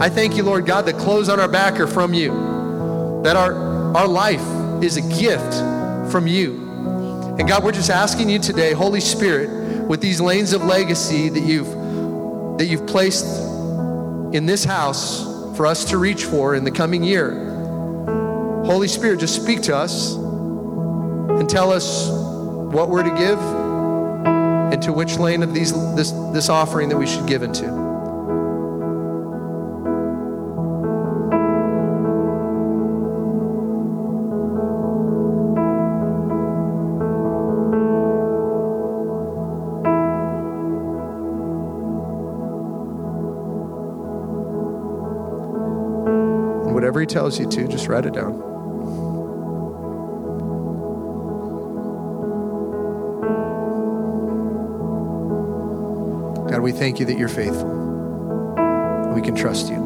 [0.00, 3.22] I thank you, Lord God, the clothes on our back are from you.
[3.24, 3.54] That our,
[3.96, 4.42] our life
[4.82, 5.54] is a gift
[6.16, 6.54] from you.
[7.38, 11.40] And God, we're just asking you today, Holy Spirit, with these lanes of legacy that
[11.40, 11.68] you've
[12.56, 13.26] that you've placed
[14.32, 15.22] in this house
[15.58, 17.34] for us to reach for in the coming year.
[18.64, 23.38] Holy Spirit, just speak to us and tell us what we're to give
[24.72, 27.85] and to which lane of these this this offering that we should give into.
[47.26, 48.38] Tells you to, just write it down.
[56.48, 57.68] God, we thank you that you're faithful.
[59.12, 59.80] We can trust you.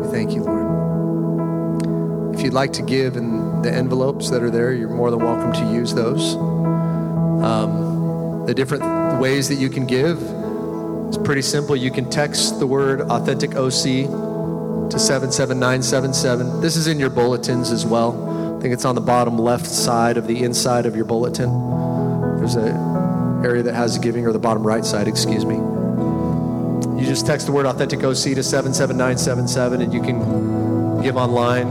[0.00, 2.34] We thank you, Lord.
[2.34, 5.52] If you'd like to give in the envelopes that are there, you're more than welcome
[5.52, 6.36] to use those.
[7.44, 10.41] Um, the different ways that you can give
[11.12, 11.76] it's pretty simple.
[11.76, 14.08] You can text the word authentic OC
[14.88, 16.62] to 77977.
[16.62, 18.56] This is in your bulletins as well.
[18.56, 21.50] I think it's on the bottom left side of the inside of your bulletin.
[22.38, 22.72] There's a
[23.44, 25.56] area that has giving, or the bottom right side, excuse me.
[26.98, 31.68] You just text the word authentic OC to 77977 and you can give online.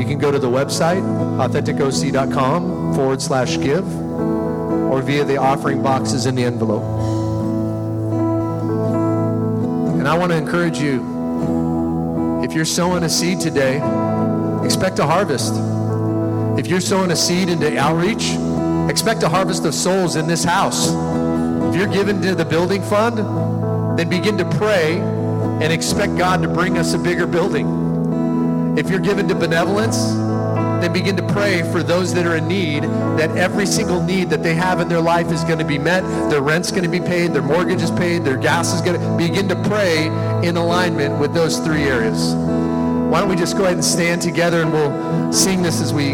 [0.00, 1.02] You can go to the website,
[1.36, 6.91] AuthenticOC.com forward slash give, or via the offering boxes in the envelope.
[10.12, 13.76] I want to encourage you if you're sowing a seed today,
[14.62, 15.54] expect a harvest.
[16.58, 18.36] If you're sowing a seed into outreach,
[18.90, 20.88] expect a harvest of souls in this house.
[20.90, 23.16] If you're giving to the building fund,
[23.98, 28.76] then begin to pray and expect God to bring us a bigger building.
[28.76, 29.96] If you're given to benevolence,
[30.82, 34.42] then begin to pray for those that are in need, that every single need that
[34.42, 37.00] they have in their life is going to be met, their rent's going to be
[37.00, 40.06] paid, their mortgage is paid, their gas is going to begin to pray
[40.46, 42.34] in alignment with those three areas.
[42.34, 46.12] Why don't we just go ahead and stand together and we'll sing this as we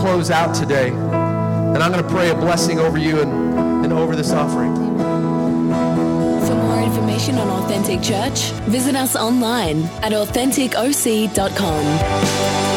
[0.00, 0.88] close out today.
[0.88, 4.74] And I'm going to pray a blessing over you and, and over this offering.
[4.74, 12.69] For more information on Authentic Church, visit us online at AuthenticOC.com.